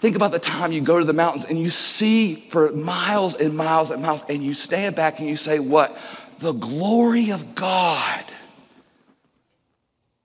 Think 0.00 0.16
about 0.16 0.32
the 0.32 0.40
time 0.40 0.72
you 0.72 0.80
go 0.80 0.98
to 0.98 1.04
the 1.04 1.12
mountains 1.12 1.44
and 1.44 1.58
you 1.58 1.70
see 1.70 2.34
for 2.34 2.72
miles 2.72 3.36
and 3.36 3.56
miles 3.56 3.92
and 3.92 4.02
miles, 4.02 4.24
and 4.28 4.42
you 4.42 4.52
stand 4.52 4.96
back 4.96 5.20
and 5.20 5.28
you 5.28 5.36
say, 5.36 5.60
What? 5.60 5.96
The 6.40 6.52
glory 6.52 7.30
of 7.30 7.54
God. 7.54 8.24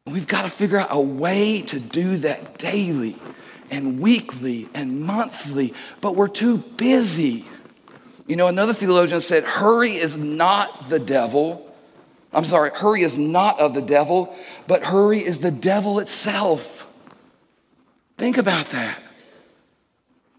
We've 0.07 0.27
got 0.27 0.41
to 0.41 0.49
figure 0.49 0.79
out 0.79 0.87
a 0.89 0.99
way 0.99 1.61
to 1.61 1.79
do 1.79 2.17
that 2.17 2.57
daily 2.57 3.15
and 3.71 3.99
weekly 3.99 4.69
and 4.73 5.01
monthly, 5.01 5.73
but 6.01 6.15
we're 6.15 6.27
too 6.27 6.57
busy. 6.57 7.45
You 8.27 8.35
know, 8.35 8.47
another 8.47 8.73
theologian 8.73 9.21
said, 9.21 9.43
hurry 9.43 9.91
is 9.91 10.17
not 10.17 10.89
the 10.89 10.99
devil. 10.99 11.65
I'm 12.31 12.45
sorry, 12.45 12.71
hurry 12.73 13.01
is 13.01 13.17
not 13.17 13.59
of 13.59 13.73
the 13.73 13.81
devil, 13.81 14.35
but 14.67 14.83
hurry 14.83 15.19
is 15.19 15.39
the 15.39 15.51
devil 15.51 15.99
itself. 15.99 16.87
Think 18.17 18.37
about 18.37 18.67
that. 18.67 19.01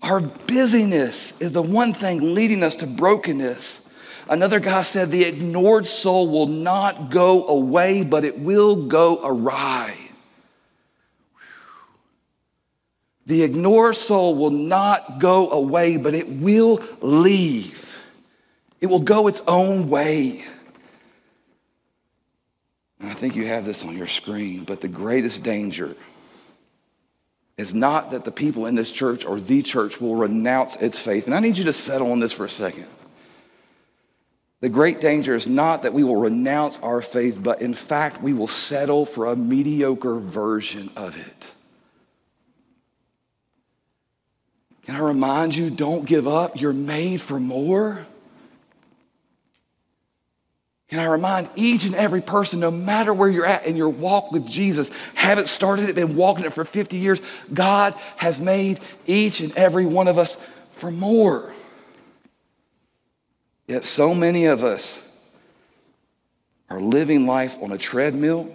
Our 0.03 0.21
busyness 0.21 1.39
is 1.41 1.53
the 1.53 1.63
one 1.63 1.93
thing 1.93 2.35
leading 2.35 2.63
us 2.63 2.77
to 2.77 2.87
brokenness. 2.87 3.89
Another 4.29 4.61
guy 4.61 4.83
said, 4.83 5.11
the 5.11 5.25
ignored 5.25 5.87
soul 5.87 6.29
will 6.29 6.47
not 6.47 7.11
go 7.11 7.47
away, 7.49 8.05
but 8.05 8.25
it 8.25 8.39
will 8.39 8.87
go 8.87 9.21
awry. 9.25 9.97
The 13.31 13.45
ignored 13.45 13.95
soul 13.95 14.35
will 14.35 14.51
not 14.51 15.21
go 15.21 15.51
away, 15.53 15.99
but 15.99 16.15
it 16.15 16.29
will 16.29 16.83
leave. 17.01 17.97
It 18.81 18.89
will 18.89 18.99
go 18.99 19.29
its 19.29 19.41
own 19.47 19.89
way. 19.89 20.45
And 22.99 23.09
I 23.09 23.15
think 23.15 23.37
you 23.37 23.47
have 23.47 23.65
this 23.65 23.85
on 23.85 23.97
your 23.97 24.09
screen, 24.09 24.65
but 24.65 24.81
the 24.81 24.89
greatest 24.89 25.45
danger 25.45 25.95
is 27.57 27.73
not 27.73 28.11
that 28.11 28.25
the 28.25 28.33
people 28.33 28.67
in 28.67 28.75
this 28.75 28.91
church 28.91 29.25
or 29.25 29.39
the 29.39 29.63
church 29.63 30.01
will 30.01 30.17
renounce 30.17 30.75
its 30.75 30.99
faith. 30.99 31.27
And 31.27 31.35
I 31.37 31.39
need 31.39 31.57
you 31.57 31.63
to 31.67 31.73
settle 31.73 32.11
on 32.11 32.19
this 32.19 32.33
for 32.33 32.47
a 32.47 32.51
second. 32.51 32.87
The 34.59 34.69
great 34.69 35.01
danger 35.01 35.37
is 35.37 35.47
not 35.47 35.85
that 35.85 35.95
we 35.95 36.03
will 36.03 36.17
renounce 36.17 36.81
our 36.81 37.01
faith, 37.01 37.41
but 37.41 37.63
in 37.63 37.75
fact, 37.75 38.21
we 38.23 38.33
will 38.33 38.49
settle 38.49 39.07
for 39.07 39.27
a 39.27 39.37
mediocre 39.37 40.19
version 40.19 40.91
of 40.97 41.17
it. 41.17 41.53
Can 44.83 44.97
I 44.97 45.01
remind 45.01 45.55
you, 45.55 45.71
don't 45.71 46.05
give 46.05 46.27
up. 46.27 46.61
You're 46.61 46.73
made 46.73 47.21
for 47.21 47.39
more. 47.39 48.07
Can 50.89 50.99
I 50.99 51.05
remind 51.05 51.49
each 51.55 51.85
and 51.85 51.95
every 51.95 52.21
person, 52.21 52.59
no 52.59 52.71
matter 52.73 53.15
where 53.15 53.29
you're 53.29 53.47
at 53.47 53.65
in 53.65 53.77
your 53.77 53.91
walk 53.91 54.33
with 54.33 54.45
Jesus, 54.47 54.91
haven't 55.15 55.49
started 55.49 55.89
it, 55.89 55.95
been 55.95 56.17
walking 56.17 56.45
it 56.45 56.53
for 56.53 56.65
50 56.65 56.97
years, 56.97 57.21
God 57.55 57.95
has 58.17 58.41
made 58.41 58.81
each 59.07 59.41
and 59.41 59.57
every 59.57 59.87
one 59.87 60.09
of 60.09 60.19
us 60.19 60.37
for 60.73 60.91
more. 60.91 61.55
Yet 63.69 63.85
so 63.85 64.17
many 64.17 64.47
of 64.47 64.65
us 64.65 65.07
are 66.69 66.81
living 66.81 67.25
life 67.25 67.57
on 67.63 67.71
a 67.71 67.79
treadmill. 67.79 68.53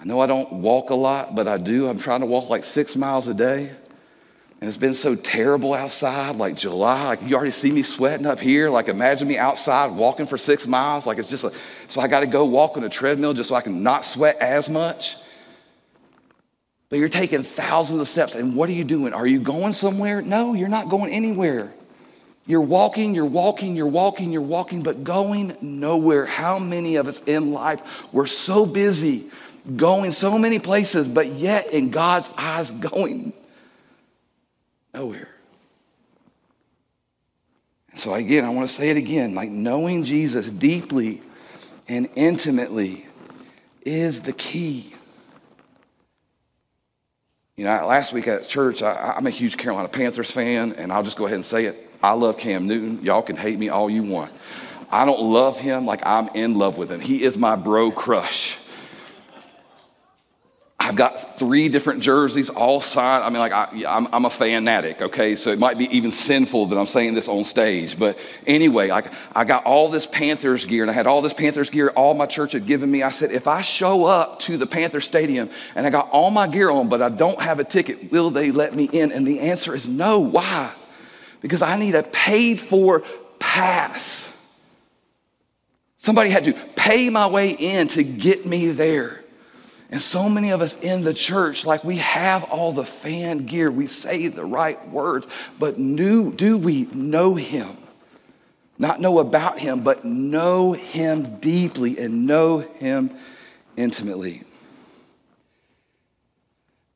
I 0.00 0.04
know 0.04 0.20
I 0.20 0.26
don't 0.26 0.50
walk 0.50 0.88
a 0.88 0.94
lot, 0.94 1.34
but 1.34 1.46
I 1.46 1.58
do. 1.58 1.88
I'm 1.88 1.98
trying 1.98 2.20
to 2.20 2.26
walk 2.26 2.48
like 2.48 2.64
six 2.64 2.96
miles 2.96 3.28
a 3.28 3.34
day 3.34 3.72
and 4.60 4.66
it's 4.66 4.76
been 4.76 4.94
so 4.94 5.14
terrible 5.14 5.72
outside, 5.72 6.34
like 6.36 6.56
July. 6.56 7.04
Like 7.04 7.22
you 7.22 7.36
already 7.36 7.52
see 7.52 7.70
me 7.70 7.84
sweating 7.84 8.26
up 8.26 8.40
here. 8.40 8.70
Like 8.70 8.88
imagine 8.88 9.28
me 9.28 9.38
outside 9.38 9.92
walking 9.92 10.26
for 10.26 10.36
six 10.36 10.66
miles. 10.66 11.06
Like 11.06 11.18
it's 11.18 11.30
just 11.30 11.44
a, 11.44 11.52
so 11.86 12.00
I 12.00 12.08
got 12.08 12.20
to 12.20 12.26
go 12.26 12.44
walk 12.44 12.76
on 12.76 12.82
a 12.82 12.88
treadmill 12.88 13.34
just 13.34 13.50
so 13.50 13.54
I 13.54 13.60
can 13.60 13.84
not 13.84 14.04
sweat 14.04 14.36
as 14.40 14.68
much. 14.68 15.16
But 16.90 16.98
you're 16.98 17.08
taking 17.08 17.42
thousands 17.42 18.00
of 18.00 18.08
steps, 18.08 18.34
and 18.34 18.56
what 18.56 18.68
are 18.68 18.72
you 18.72 18.82
doing? 18.82 19.12
Are 19.12 19.26
you 19.26 19.40
going 19.40 19.74
somewhere? 19.74 20.22
No, 20.22 20.54
you're 20.54 20.68
not 20.68 20.88
going 20.88 21.12
anywhere. 21.12 21.70
You're 22.46 22.62
walking, 22.62 23.14
you're 23.14 23.26
walking, 23.26 23.76
you're 23.76 23.86
walking, 23.86 24.32
you're 24.32 24.40
walking, 24.40 24.82
but 24.82 25.04
going 25.04 25.54
nowhere. 25.60 26.24
How 26.24 26.58
many 26.58 26.96
of 26.96 27.06
us 27.06 27.18
in 27.24 27.52
life 27.52 28.08
we're 28.10 28.26
so 28.26 28.64
busy 28.64 29.30
going 29.76 30.12
so 30.12 30.38
many 30.38 30.58
places, 30.58 31.06
but 31.06 31.26
yet 31.26 31.72
in 31.72 31.90
God's 31.90 32.30
eyes 32.36 32.70
going 32.92 33.34
Nowhere. 34.98 35.28
And 37.92 38.00
so, 38.00 38.14
again, 38.14 38.44
I 38.44 38.48
want 38.48 38.68
to 38.68 38.74
say 38.74 38.90
it 38.90 38.96
again 38.96 39.32
like 39.32 39.48
knowing 39.48 40.02
Jesus 40.02 40.50
deeply 40.50 41.22
and 41.86 42.08
intimately 42.16 43.06
is 43.82 44.22
the 44.22 44.32
key. 44.32 44.92
You 47.56 47.66
know, 47.66 47.86
last 47.86 48.12
week 48.12 48.26
at 48.26 48.48
church, 48.48 48.82
I, 48.82 49.14
am 49.16 49.28
a 49.28 49.30
huge 49.30 49.56
Carolina 49.56 49.86
Panthers 49.86 50.32
fan, 50.32 50.72
and 50.72 50.92
I'll 50.92 51.04
just 51.04 51.16
go 51.16 51.26
ahead 51.26 51.36
and 51.36 51.46
say 51.46 51.66
it. 51.66 51.88
I 52.02 52.14
love 52.14 52.36
Cam 52.36 52.66
Newton. 52.66 53.04
Y'all 53.04 53.22
can 53.22 53.36
hate 53.36 53.56
me 53.56 53.68
all 53.68 53.88
you 53.88 54.02
want. 54.02 54.32
I 54.90 55.04
don't 55.04 55.20
love 55.20 55.60
him 55.60 55.86
like 55.86 56.04
I'm 56.04 56.28
in 56.34 56.58
love 56.58 56.76
with 56.76 56.90
him. 56.90 56.98
He 56.98 57.22
is 57.22 57.38
my 57.38 57.54
bro 57.54 57.92
crush. 57.92 58.58
I've 60.80 60.94
got 60.94 61.38
three 61.38 61.68
different 61.68 62.02
jerseys, 62.02 62.50
all 62.50 62.80
signed. 62.80 63.24
I 63.24 63.30
mean, 63.30 63.40
like, 63.40 63.52
I, 63.52 63.68
am 63.84 64.08
I'm 64.12 64.24
a 64.24 64.30
fanatic, 64.30 65.02
okay? 65.02 65.34
So 65.34 65.50
it 65.50 65.58
might 65.58 65.76
be 65.76 65.84
even 65.96 66.12
sinful 66.12 66.66
that 66.66 66.78
I'm 66.78 66.86
saying 66.86 67.14
this 67.14 67.28
on 67.28 67.42
stage. 67.42 67.98
But 67.98 68.18
anyway, 68.46 68.90
I, 68.90 69.02
I 69.34 69.44
got 69.44 69.64
all 69.64 69.88
this 69.88 70.06
Panthers 70.06 70.66
gear, 70.66 70.84
and 70.84 70.90
I 70.90 70.94
had 70.94 71.08
all 71.08 71.20
this 71.20 71.34
Panthers 71.34 71.68
gear 71.68 71.88
all 71.90 72.14
my 72.14 72.26
church 72.26 72.52
had 72.52 72.64
given 72.64 72.88
me. 72.90 73.02
I 73.02 73.10
said, 73.10 73.32
if 73.32 73.48
I 73.48 73.60
show 73.60 74.04
up 74.04 74.38
to 74.40 74.56
the 74.56 74.68
Panther 74.68 75.00
Stadium 75.00 75.50
and 75.74 75.84
I 75.84 75.90
got 75.90 76.10
all 76.10 76.30
my 76.30 76.46
gear 76.46 76.70
on, 76.70 76.88
but 76.88 77.02
I 77.02 77.08
don't 77.08 77.40
have 77.40 77.58
a 77.58 77.64
ticket, 77.64 78.12
will 78.12 78.30
they 78.30 78.52
let 78.52 78.72
me 78.72 78.84
in? 78.84 79.10
And 79.10 79.26
the 79.26 79.40
answer 79.40 79.74
is 79.74 79.88
no. 79.88 80.20
Why? 80.20 80.72
Because 81.40 81.60
I 81.60 81.76
need 81.76 81.96
a 81.96 82.04
paid 82.04 82.60
for 82.60 83.00
pass. 83.40 84.32
Somebody 85.96 86.30
had 86.30 86.44
to 86.44 86.52
pay 86.52 87.10
my 87.10 87.26
way 87.26 87.50
in 87.50 87.88
to 87.88 88.04
get 88.04 88.46
me 88.46 88.70
there. 88.70 89.24
And 89.90 90.02
so 90.02 90.28
many 90.28 90.50
of 90.50 90.60
us 90.60 90.78
in 90.80 91.02
the 91.02 91.14
church, 91.14 91.64
like 91.64 91.82
we 91.82 91.96
have 91.96 92.44
all 92.44 92.72
the 92.72 92.84
fan 92.84 93.46
gear, 93.46 93.70
we 93.70 93.86
say 93.86 94.28
the 94.28 94.44
right 94.44 94.86
words, 94.88 95.26
but 95.58 95.76
do, 95.76 96.32
do 96.32 96.58
we 96.58 96.84
know 96.92 97.34
Him? 97.36 97.76
Not 98.78 99.00
know 99.00 99.18
about 99.18 99.58
Him, 99.58 99.80
but 99.80 100.04
know 100.04 100.72
Him 100.72 101.38
deeply 101.38 101.98
and 101.98 102.26
know 102.26 102.58
Him 102.58 103.10
intimately. 103.76 104.44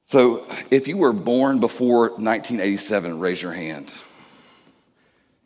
So 0.05 0.45
if 0.71 0.87
you 0.87 0.99
were 0.99 1.15
born 1.15 1.61
before 1.61 2.11
1987, 2.11 3.19
raise 3.19 3.41
your 3.41 3.53
hand 3.53 3.93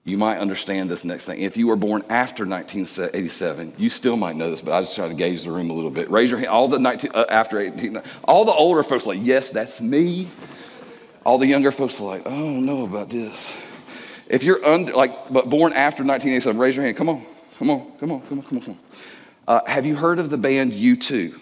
you 0.07 0.17
might 0.17 0.39
understand 0.39 0.89
this 0.89 1.05
next 1.05 1.27
thing. 1.27 1.41
If 1.41 1.57
you 1.57 1.67
were 1.67 1.75
born 1.75 2.05
after 2.09 2.47
1987, 2.47 3.75
you 3.77 3.91
still 3.91 4.17
might 4.17 4.37
know 4.37 4.51
this, 4.53 4.63
but 4.63 4.73
I 4.73 4.81
just 4.81 4.95
try 4.95 5.09
to 5.09 5.15
gauge 5.15 5.43
the 5.43 5.51
room 5.51 5.69
a 5.69 5.73
little 5.73 5.91
bit. 5.91 6.09
Raise 6.09 6.31
your 6.31 6.39
hand. 6.39 6.49
All 6.49 6.69
the 6.69 6.79
19, 6.79 7.11
uh, 7.13 7.25
after 7.29 7.59
18, 7.59 8.01
all 8.23 8.45
the 8.45 8.53
older 8.53 8.85
folks 8.85 9.05
are 9.05 9.15
like, 9.15 9.19
yes, 9.21 9.51
that's 9.51 9.81
me. 9.81 10.29
All 11.25 11.39
the 11.39 11.47
younger 11.49 11.73
folks 11.73 12.01
are 12.01 12.05
like, 12.05 12.25
I 12.25 12.31
don't 12.31 12.65
know 12.65 12.85
about 12.85 13.11
this. 13.11 13.53
If 14.29 14.45
you're 14.45 14.65
under, 14.65 14.93
like, 14.93 15.29
but 15.29 15.51
born 15.51 15.73
after 15.73 16.05
1987, 16.05 16.57
raise 16.57 16.77
your 16.77 16.85
hand. 16.85 16.97
Come 16.97 17.09
on, 17.09 17.27
come 17.59 17.71
on, 17.71 17.91
come 17.99 18.13
on, 18.13 18.21
come 18.21 18.39
on, 18.39 18.45
come 18.45 18.59
on, 18.59 18.65
come. 18.65 18.79
Uh, 19.49 19.61
have 19.67 19.87
you 19.87 19.97
heard 19.97 20.21
of 20.21 20.31
the 20.31 20.39
band 20.39 20.73
U2? 20.73 21.37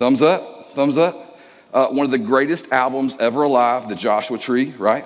Thumbs 0.00 0.22
up, 0.22 0.72
thumbs 0.72 0.98
up. 0.98 1.38
Uh, 1.72 1.86
one 1.86 2.04
of 2.04 2.10
the 2.10 2.18
greatest 2.18 2.72
albums 2.72 3.16
ever 3.20 3.44
alive, 3.44 3.88
The 3.88 3.94
Joshua 3.94 4.38
Tree, 4.38 4.74
right? 4.76 5.04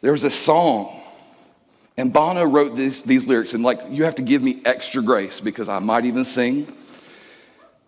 There 0.00 0.12
was 0.12 0.24
a 0.24 0.30
song 0.30 0.99
and 1.96 2.12
Bono 2.12 2.44
wrote 2.44 2.76
this, 2.76 3.02
these 3.02 3.26
lyrics, 3.26 3.54
and 3.54 3.62
like, 3.62 3.80
you 3.90 4.04
have 4.04 4.14
to 4.16 4.22
give 4.22 4.42
me 4.42 4.62
extra 4.64 5.02
grace 5.02 5.40
because 5.40 5.68
I 5.68 5.78
might 5.80 6.04
even 6.04 6.24
sing, 6.24 6.72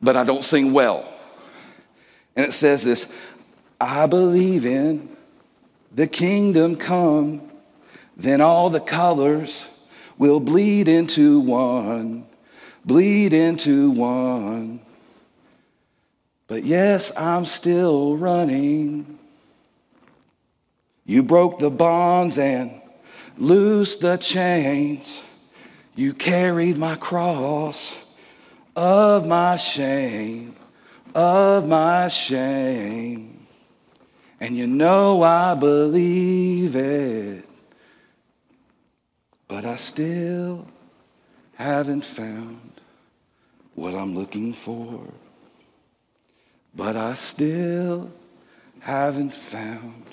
but 0.03 0.17
I 0.17 0.25
don't 0.25 0.45
sing 0.45 0.73
well. 0.73 1.09
And 2.37 2.47
it 2.47 2.53
says 2.53 2.83
this 2.83 3.07
I 3.81 4.07
believe 4.07 4.67
in 4.67 5.09
the 5.95 6.07
kingdom 6.07 6.77
come, 6.77 7.43
then 8.17 8.41
all 8.41 8.71
the 8.71 8.81
colors 8.81 9.69
will 10.19 10.41
bleed 10.41 10.89
into 10.89 11.41
one, 11.41 12.27
bleed 12.85 13.33
into 13.33 13.91
one. 13.91 14.81
But 16.47 16.65
yes, 16.65 17.11
I'm 17.17 17.45
still 17.45 18.17
running. 18.17 19.19
You 21.07 21.23
broke 21.23 21.59
the 21.59 21.71
bonds 21.71 22.37
and 22.37 22.82
Loose 23.43 23.97
the 23.97 24.19
chains. 24.19 25.21
You 25.97 26.15
carried 26.15 26.79
my 26.79 26.95
cross 26.95 27.99
of 28.77 29.27
my 29.27 29.57
shame, 29.57 30.55
of 31.13 31.67
my 31.67 32.07
shame. 32.07 33.49
And 34.39 34.57
you 34.57 34.69
know 34.69 35.25
I 35.25 35.57
believe 35.57 36.77
it, 36.77 37.45
but 39.49 39.65
I 39.65 39.75
still 39.75 40.65
haven't 41.57 42.05
found 42.05 42.71
what 43.75 43.97
I'm 43.97 44.15
looking 44.15 44.53
for. 44.53 45.09
But 46.77 46.95
I 46.95 47.15
still 47.15 48.09
haven't 48.79 49.35
found 49.35 50.05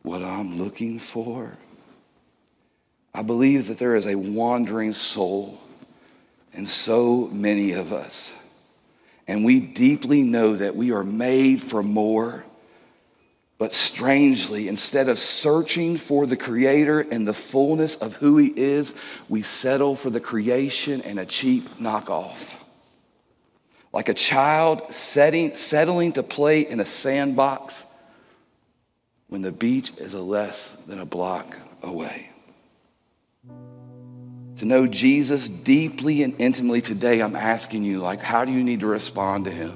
what 0.00 0.22
I'm 0.22 0.56
looking 0.56 0.98
for. 0.98 1.58
I 3.12 3.22
believe 3.22 3.66
that 3.68 3.78
there 3.78 3.96
is 3.96 4.06
a 4.06 4.14
wandering 4.14 4.92
soul 4.92 5.58
in 6.52 6.66
so 6.66 7.28
many 7.32 7.72
of 7.72 7.92
us. 7.92 8.32
And 9.26 9.44
we 9.44 9.60
deeply 9.60 10.22
know 10.22 10.56
that 10.56 10.76
we 10.76 10.92
are 10.92 11.04
made 11.04 11.62
for 11.62 11.82
more. 11.82 12.44
But 13.58 13.74
strangely, 13.74 14.68
instead 14.68 15.08
of 15.08 15.18
searching 15.18 15.98
for 15.98 16.26
the 16.26 16.36
Creator 16.36 17.00
and 17.00 17.28
the 17.28 17.34
fullness 17.34 17.96
of 17.96 18.16
who 18.16 18.38
He 18.38 18.48
is, 18.48 18.94
we 19.28 19.42
settle 19.42 19.96
for 19.96 20.10
the 20.10 20.20
creation 20.20 21.02
and 21.02 21.18
a 21.18 21.26
cheap 21.26 21.68
knockoff. 21.78 22.56
Like 23.92 24.08
a 24.08 24.14
child 24.14 24.94
setting, 24.94 25.56
settling 25.56 26.12
to 26.12 26.22
play 26.22 26.60
in 26.60 26.80
a 26.80 26.86
sandbox 26.86 27.86
when 29.28 29.42
the 29.42 29.52
beach 29.52 29.92
is 29.98 30.14
a 30.14 30.22
less 30.22 30.70
than 30.86 31.00
a 31.00 31.06
block 31.06 31.56
away 31.82 32.29
to 34.60 34.66
know 34.66 34.86
Jesus 34.86 35.48
deeply 35.48 36.22
and 36.22 36.34
intimately 36.38 36.82
today, 36.82 37.20
I'm 37.22 37.34
asking 37.34 37.82
you, 37.82 38.00
like, 38.00 38.20
how 38.20 38.44
do 38.44 38.52
you 38.52 38.62
need 38.62 38.80
to 38.80 38.86
respond 38.86 39.46
to 39.46 39.50
him? 39.50 39.72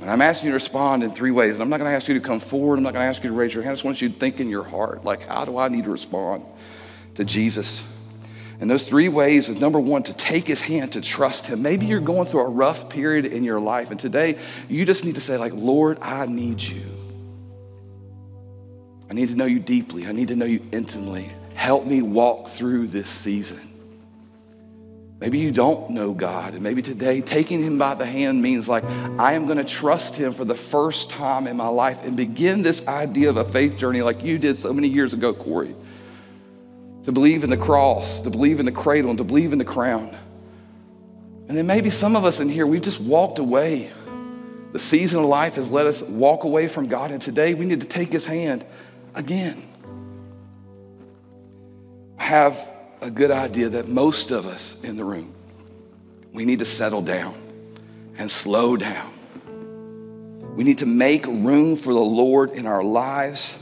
And 0.00 0.08
I'm 0.08 0.22
asking 0.22 0.46
you 0.46 0.50
to 0.52 0.54
respond 0.54 1.02
in 1.02 1.10
three 1.10 1.32
ways. 1.32 1.54
And 1.54 1.62
I'm 1.62 1.68
not 1.68 1.78
going 1.78 1.90
to 1.90 1.96
ask 1.96 2.06
you 2.06 2.14
to 2.14 2.20
come 2.20 2.38
forward. 2.38 2.78
I'm 2.78 2.84
not 2.84 2.92
going 2.92 3.02
to 3.02 3.08
ask 3.08 3.24
you 3.24 3.30
to 3.30 3.34
raise 3.34 3.52
your 3.52 3.64
hand. 3.64 3.72
I 3.72 3.74
just 3.74 3.82
want 3.82 4.00
you 4.00 4.10
to 4.10 4.14
think 4.14 4.38
in 4.38 4.48
your 4.48 4.62
heart, 4.62 5.04
like, 5.04 5.26
how 5.26 5.44
do 5.44 5.58
I 5.58 5.66
need 5.66 5.82
to 5.84 5.90
respond 5.90 6.44
to 7.16 7.24
Jesus? 7.24 7.84
And 8.60 8.70
those 8.70 8.88
three 8.88 9.08
ways 9.08 9.48
is 9.48 9.60
number 9.60 9.80
one, 9.80 10.04
to 10.04 10.12
take 10.12 10.46
his 10.46 10.60
hand, 10.60 10.92
to 10.92 11.00
trust 11.00 11.46
him. 11.46 11.60
Maybe 11.60 11.86
you're 11.86 11.98
going 11.98 12.28
through 12.28 12.42
a 12.42 12.48
rough 12.48 12.88
period 12.88 13.26
in 13.26 13.42
your 13.42 13.58
life, 13.58 13.90
and 13.90 13.98
today 13.98 14.38
you 14.68 14.84
just 14.84 15.04
need 15.04 15.16
to 15.16 15.20
say, 15.20 15.36
like, 15.36 15.52
Lord, 15.52 15.98
I 16.00 16.26
need 16.26 16.62
you. 16.62 16.84
I 19.10 19.14
need 19.14 19.30
to 19.30 19.34
know 19.34 19.46
you 19.46 19.58
deeply. 19.58 20.06
I 20.06 20.12
need 20.12 20.28
to 20.28 20.36
know 20.36 20.46
you 20.46 20.64
intimately. 20.70 21.32
Help 21.58 21.86
me 21.86 22.02
walk 22.02 22.46
through 22.46 22.86
this 22.86 23.10
season. 23.10 23.58
Maybe 25.18 25.38
you 25.38 25.50
don't 25.50 25.90
know 25.90 26.14
God, 26.14 26.54
and 26.54 26.62
maybe 26.62 26.82
today 26.82 27.20
taking 27.20 27.60
Him 27.60 27.78
by 27.78 27.96
the 27.96 28.06
hand 28.06 28.40
means 28.40 28.68
like, 28.68 28.84
I 29.18 29.32
am 29.32 29.46
going 29.46 29.58
to 29.58 29.64
trust 29.64 30.14
Him 30.14 30.32
for 30.32 30.44
the 30.44 30.54
first 30.54 31.10
time 31.10 31.48
in 31.48 31.56
my 31.56 31.66
life 31.66 32.04
and 32.04 32.16
begin 32.16 32.62
this 32.62 32.86
idea 32.86 33.28
of 33.28 33.38
a 33.38 33.44
faith 33.44 33.76
journey 33.76 34.02
like 34.02 34.22
you 34.22 34.38
did 34.38 34.56
so 34.56 34.72
many 34.72 34.86
years 34.86 35.12
ago, 35.12 35.34
Corey. 35.34 35.74
To 37.02 37.10
believe 37.10 37.42
in 37.42 37.50
the 37.50 37.56
cross, 37.56 38.20
to 38.20 38.30
believe 38.30 38.60
in 38.60 38.64
the 38.66 38.70
cradle, 38.70 39.10
and 39.10 39.18
to 39.18 39.24
believe 39.24 39.52
in 39.52 39.58
the 39.58 39.64
crown. 39.64 40.16
And 41.48 41.58
then 41.58 41.66
maybe 41.66 41.90
some 41.90 42.14
of 42.14 42.24
us 42.24 42.38
in 42.38 42.48
here, 42.48 42.68
we've 42.68 42.80
just 42.80 43.00
walked 43.00 43.40
away. 43.40 43.90
The 44.70 44.78
season 44.78 45.18
of 45.18 45.24
life 45.24 45.56
has 45.56 45.72
let 45.72 45.88
us 45.88 46.02
walk 46.02 46.44
away 46.44 46.68
from 46.68 46.86
God, 46.86 47.10
and 47.10 47.20
today 47.20 47.54
we 47.54 47.66
need 47.66 47.80
to 47.80 47.88
take 47.88 48.12
His 48.12 48.26
hand 48.26 48.64
again 49.16 49.64
have 52.28 52.76
a 53.00 53.10
good 53.10 53.30
idea 53.30 53.70
that 53.70 53.88
most 53.88 54.30
of 54.30 54.44
us 54.44 54.78
in 54.84 54.98
the 54.98 55.04
room, 55.04 55.32
we 56.34 56.44
need 56.44 56.58
to 56.58 56.64
settle 56.66 57.00
down 57.00 57.34
and 58.18 58.30
slow 58.30 58.76
down. 58.76 59.14
We 60.54 60.62
need 60.62 60.78
to 60.78 60.86
make 60.86 61.24
room 61.26 61.74
for 61.74 61.94
the 61.94 62.00
Lord 62.00 62.50
in 62.50 62.66
our 62.66 62.82
lives 62.82 63.58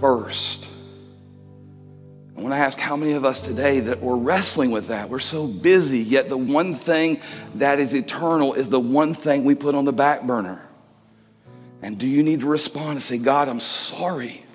first. 0.00 0.68
I 2.34 2.40
want 2.40 2.54
to 2.54 2.58
ask 2.58 2.78
how 2.78 2.96
many 2.96 3.12
of 3.12 3.26
us 3.26 3.42
today 3.42 3.80
that 3.80 4.00
we're 4.00 4.16
wrestling 4.16 4.70
with 4.70 4.88
that. 4.88 5.10
We're 5.10 5.18
so 5.18 5.46
busy, 5.46 5.98
yet 5.98 6.30
the 6.30 6.38
one 6.38 6.74
thing 6.74 7.20
that 7.56 7.78
is 7.78 7.92
eternal 7.92 8.54
is 8.54 8.70
the 8.70 8.80
one 8.80 9.12
thing 9.12 9.44
we 9.44 9.54
put 9.54 9.74
on 9.74 9.84
the 9.84 9.92
back 9.92 10.22
burner. 10.22 10.66
And 11.82 11.98
do 11.98 12.06
you 12.06 12.22
need 12.22 12.40
to 12.40 12.46
respond 12.46 12.92
and 12.92 13.02
say, 13.02 13.18
God, 13.18 13.50
I'm 13.50 13.60
sorry? 13.60 14.46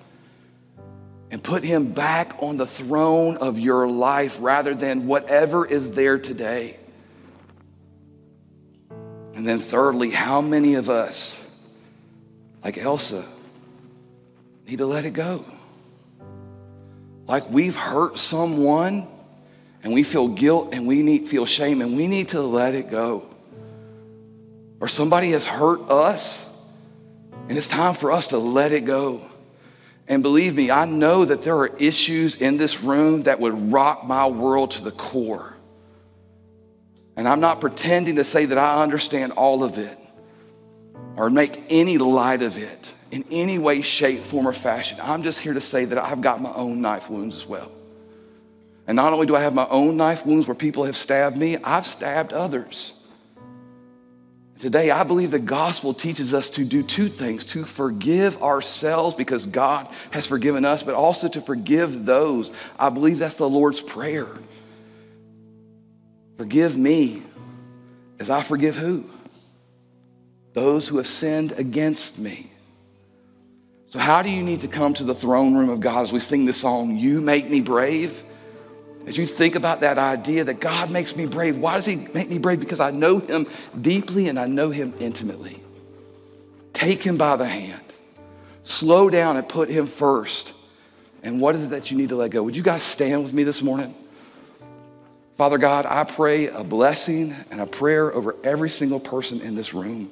And 1.32 1.44
put 1.44 1.64
him 1.64 1.92
back 1.92 2.36
on 2.40 2.58
the 2.58 2.68
throne 2.68 3.38
of 3.38 3.60
your 3.60 3.88
life 3.88 4.38
rather 4.40 4.74
than 4.74 5.08
whatever 5.08 5.66
is 5.66 5.92
there 5.92 6.18
today. 6.18 6.78
And 9.34 9.46
then, 9.46 9.60
thirdly, 9.60 10.12
how 10.12 10.42
many 10.42 10.76
of 10.76 10.90
us, 10.90 11.46
like 12.64 12.78
Elsa, 12.78 13.26
need 14.68 14.78
to 14.78 14.86
let 14.86 15.06
it 15.06 15.12
go? 15.12 15.46
Like 17.28 17.50
we've 17.50 17.76
hurt 17.76 18.18
someone 18.18 19.08
and 19.84 19.94
we 19.94 20.04
feel 20.04 20.28
guilt 20.28 20.70
and 20.74 20.88
we 20.88 21.02
need 21.02 21.28
feel 21.28 21.46
shame 21.46 21.82
and 21.82 21.98
we 21.98 22.08
need 22.08 22.30
to 22.30 22.42
let 22.42 22.74
it 22.74 22.90
go. 22.90 23.26
Or 24.80 24.88
somebody 24.88 25.32
has 25.32 25.46
hurt 25.46 25.90
us 25.90 26.46
and 27.50 27.58
it's 27.58 27.68
time 27.68 27.94
for 27.94 28.12
us 28.12 28.28
to 28.28 28.38
let 28.38 28.72
it 28.72 28.86
go. 28.86 29.24
And 30.08 30.22
believe 30.22 30.56
me, 30.56 30.70
I 30.72 30.86
know 30.86 31.26
that 31.26 31.42
there 31.42 31.58
are 31.58 31.76
issues 31.78 32.36
in 32.36 32.58
this 32.58 32.82
room 32.82 33.24
that 33.24 33.40
would 33.40 33.72
rock 33.72 34.06
my 34.06 34.28
world 34.28 34.72
to 34.72 34.84
the 34.84 34.92
core. 34.92 35.56
And 37.16 37.28
I'm 37.28 37.40
not 37.40 37.62
pretending 37.62 38.18
to 38.18 38.24
say 38.24 38.46
that 38.46 38.58
I 38.58 38.84
understand 38.84 39.32
all 39.34 39.64
of 39.64 39.78
it. 39.78 39.98
or 41.16 41.30
make 41.30 41.64
any 41.70 41.98
light 41.98 42.42
of 42.42 42.58
it 42.58 42.94
in 43.12 43.24
any 43.32 43.58
way, 43.58 43.82
shape, 43.82 44.22
form, 44.22 44.48
or 44.48 44.54
fashion. 44.54 45.00
I'm 45.02 45.24
just 45.24 45.40
here 45.40 45.54
to 45.54 45.62
say 45.62 45.86
that 45.86 45.98
I've 45.98 46.22
got 46.22 46.42
my 46.42 46.54
own 46.54 46.82
knife 46.82 47.10
wounds 47.10 47.36
as 47.36 47.46
well. 47.46 47.72
And 48.88 48.96
not 48.96 49.14
only 49.14 49.26
do 49.26 49.36
I 49.36 49.42
have 49.42 49.54
my 49.54 49.68
own 49.70 49.98
knife 49.98 50.26
wounds 50.26 50.48
where 50.48 50.56
people 50.56 50.84
have 50.84 50.96
stabbed 50.96 51.38
me, 51.38 51.58
I've 51.64 51.86
stabbed 51.86 52.34
others. 52.34 52.94
Today, 54.60 54.90
I 54.90 55.04
believe 55.04 55.32
the 55.32 55.40
gospel 55.40 55.94
teaches 55.94 56.34
us 56.34 56.50
to 56.52 56.64
do 56.64 56.82
two 56.82 57.10
things 57.10 57.44
to 57.46 57.66
forgive 57.66 58.42
ourselves 58.42 59.14
because 59.14 59.46
God 59.46 59.88
has 60.12 60.26
forgiven 60.26 60.64
us, 60.64 60.82
but 60.82 60.96
also 60.96 61.28
to 61.28 61.42
forgive 61.42 62.06
those. 62.06 62.54
I 62.80 62.90
believe 62.90 63.20
that's 63.20 63.36
the 63.36 63.50
Lord's 63.50 63.82
prayer. 63.82 64.28
Forgive 66.38 66.78
me 66.78 67.24
as 68.18 68.30
I 68.30 68.42
forgive 68.42 68.78
who? 68.78 69.10
Those 70.54 70.88
who 70.88 70.98
have 70.98 71.08
sinned 71.08 71.52
against 71.54 72.18
me. 72.18 72.50
So, 73.88 74.00
how 74.00 74.22
do 74.22 74.32
you 74.32 74.42
need 74.42 74.62
to 74.62 74.70
come 74.70 74.94
to 74.96 75.04
the 75.04 75.16
throne 75.16 75.56
room 75.56 75.70
of 75.70 75.82
God 75.82 76.04
as 76.04 76.14
we 76.14 76.22
sing 76.22 76.46
this 76.46 76.58
song, 76.58 76.96
You 76.96 77.20
Make 77.22 77.50
Me 77.50 77.60
Brave? 77.60 78.24
As 79.06 79.18
you 79.18 79.26
think 79.28 79.56
about 79.56 79.82
that 79.82 79.98
idea 79.98 80.44
that 80.46 80.60
God 80.60 80.90
makes 80.90 81.16
me 81.16 81.26
brave, 81.26 81.58
why 81.58 81.76
does 81.76 81.86
He 81.86 82.08
make 82.14 82.30
me 82.30 82.38
brave? 82.38 82.60
Because 82.60 82.80
I 82.80 82.92
know 82.92 83.20
Him 83.20 83.48
deeply 83.80 84.28
and 84.28 84.40
I 84.40 84.48
know 84.48 84.72
Him 84.72 84.94
intimately. 85.00 85.62
Take 86.74 87.04
Him 87.04 87.18
by 87.18 87.38
the 87.38 87.46
hand, 87.46 87.84
slow 88.64 89.10
down 89.10 89.38
and 89.38 89.48
put 89.48 89.70
Him 89.70 89.86
first. 89.86 90.54
And 91.22 91.40
what 91.40 91.56
is 91.56 91.66
it 91.66 91.70
that 91.70 91.92
you 91.92 91.98
need 91.98 92.10
to 92.10 92.16
let 92.16 92.32
go? 92.32 92.44
Would 92.44 92.56
you 92.56 92.64
guys 92.64 92.84
stand 92.84 93.24
with 93.24 93.34
me 93.34 93.44
this 93.44 93.62
morning? 93.62 93.96
Father 95.38 95.58
God, 95.58 95.86
I 95.86 96.04
pray 96.04 96.48
a 96.48 96.64
blessing 96.64 97.36
and 97.52 97.60
a 97.60 97.66
prayer 97.66 98.14
over 98.14 98.36
every 98.44 98.70
single 98.70 99.00
person 99.00 99.42
in 99.42 99.56
this 99.56 99.74
room. 99.74 100.10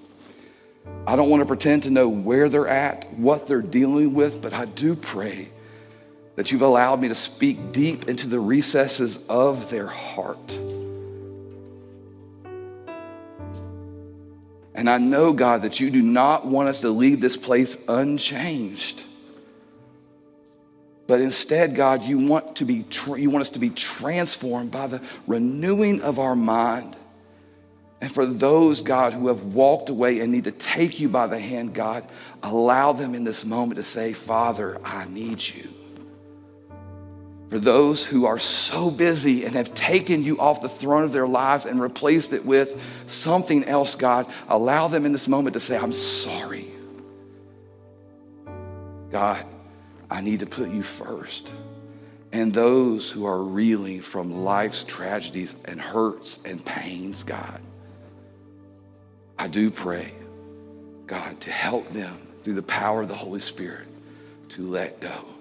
I 1.07 1.15
don't 1.15 1.29
want 1.29 1.41
to 1.41 1.45
pretend 1.45 1.83
to 1.83 1.89
know 1.89 2.09
where 2.09 2.49
they're 2.49 2.67
at, 2.67 3.11
what 3.13 3.47
they're 3.47 3.61
dealing 3.61 4.13
with, 4.13 4.41
but 4.41 4.53
I 4.53 4.65
do 4.65 4.95
pray 4.95 5.49
that 6.36 6.51
you've 6.51 6.61
allowed 6.61 6.99
me 7.01 7.07
to 7.09 7.15
speak 7.15 7.71
deep 7.71 8.09
into 8.09 8.27
the 8.27 8.39
recesses 8.39 9.19
of 9.29 9.69
their 9.69 9.88
heart. 9.88 10.59
And 14.75 14.89
I 14.89 14.97
know, 14.97 15.34
God, 15.34 15.61
that 15.61 15.79
you 15.79 15.91
do 15.91 16.01
not 16.01 16.45
want 16.47 16.69
us 16.69 16.79
to 16.81 16.89
leave 16.89 17.21
this 17.21 17.38
place 17.38 17.77
unchanged. 17.88 19.03
But 21.05 21.21
instead, 21.21 21.75
God, 21.75 22.01
you 22.01 22.17
want, 22.17 22.55
to 22.55 22.65
be 22.65 22.86
you 23.17 23.29
want 23.29 23.41
us 23.41 23.51
to 23.51 23.59
be 23.59 23.69
transformed 23.69 24.71
by 24.71 24.88
the 24.88 25.01
renewing 25.27 26.01
of 26.01 26.17
our 26.17 26.36
mind. 26.36 26.95
And 28.01 28.11
for 28.11 28.25
those, 28.25 28.81
God, 28.81 29.13
who 29.13 29.27
have 29.27 29.43
walked 29.43 29.89
away 29.89 30.19
and 30.19 30.31
need 30.31 30.45
to 30.45 30.51
take 30.51 30.99
you 30.99 31.07
by 31.07 31.27
the 31.27 31.39
hand, 31.39 31.73
God, 31.73 32.05
allow 32.41 32.91
them 32.91 33.15
in 33.15 33.23
this 33.23 33.45
moment 33.45 33.77
to 33.77 33.84
say, 33.84 34.11
Father, 34.11 34.79
I 34.84 35.05
need 35.05 35.41
you 35.45 35.82
for 37.54 37.60
those 37.60 38.04
who 38.04 38.26
are 38.26 38.39
so 38.39 38.89
busy 38.89 39.45
and 39.45 39.54
have 39.54 39.76
taken 39.76 40.24
you 40.24 40.39
off 40.39 40.64
the 40.64 40.68
throne 40.68 41.04
of 41.04 41.14
their 41.14 41.28
lives 41.28 41.68
and 41.68 41.80
replaced 41.80 42.34
it 42.34 42.43
with 42.43 42.84
something 43.06 43.64
else, 43.66 43.93
God, 43.93 44.26
allow 44.47 44.88
them 44.88 45.06
in 45.06 45.12
this 45.12 45.28
moment 45.28 45.54
to 45.54 45.60
say, 45.60 45.78
I'm 45.78 45.93
sorry. 45.93 46.66
God, 49.12 49.45
I 50.10 50.22
need 50.22 50.39
to 50.39 50.47
put 50.47 50.72
you 50.72 50.82
first. 50.82 51.51
And 52.32 52.51
those 52.51 53.12
who 53.12 53.28
are 53.28 53.43
reeling 53.43 54.01
from 54.01 54.43
life's 54.43 54.84
tragedies 54.84 55.54
and 55.66 55.80
hurts 55.80 56.39
and 56.45 56.66
pains, 56.66 57.22
God, 57.22 57.62
I 59.38 59.47
do 59.47 59.70
pray, 59.70 60.12
God, 61.06 61.39
to 61.41 61.51
help 61.51 61.93
them 61.93 62.18
through 62.41 62.56
the 62.56 62.64
power 62.64 63.04
of 63.04 63.10
the 63.10 63.14
Holy 63.14 63.41
Spirit 63.41 63.88
to 64.49 64.68
let 64.68 64.99
go. 64.99 65.32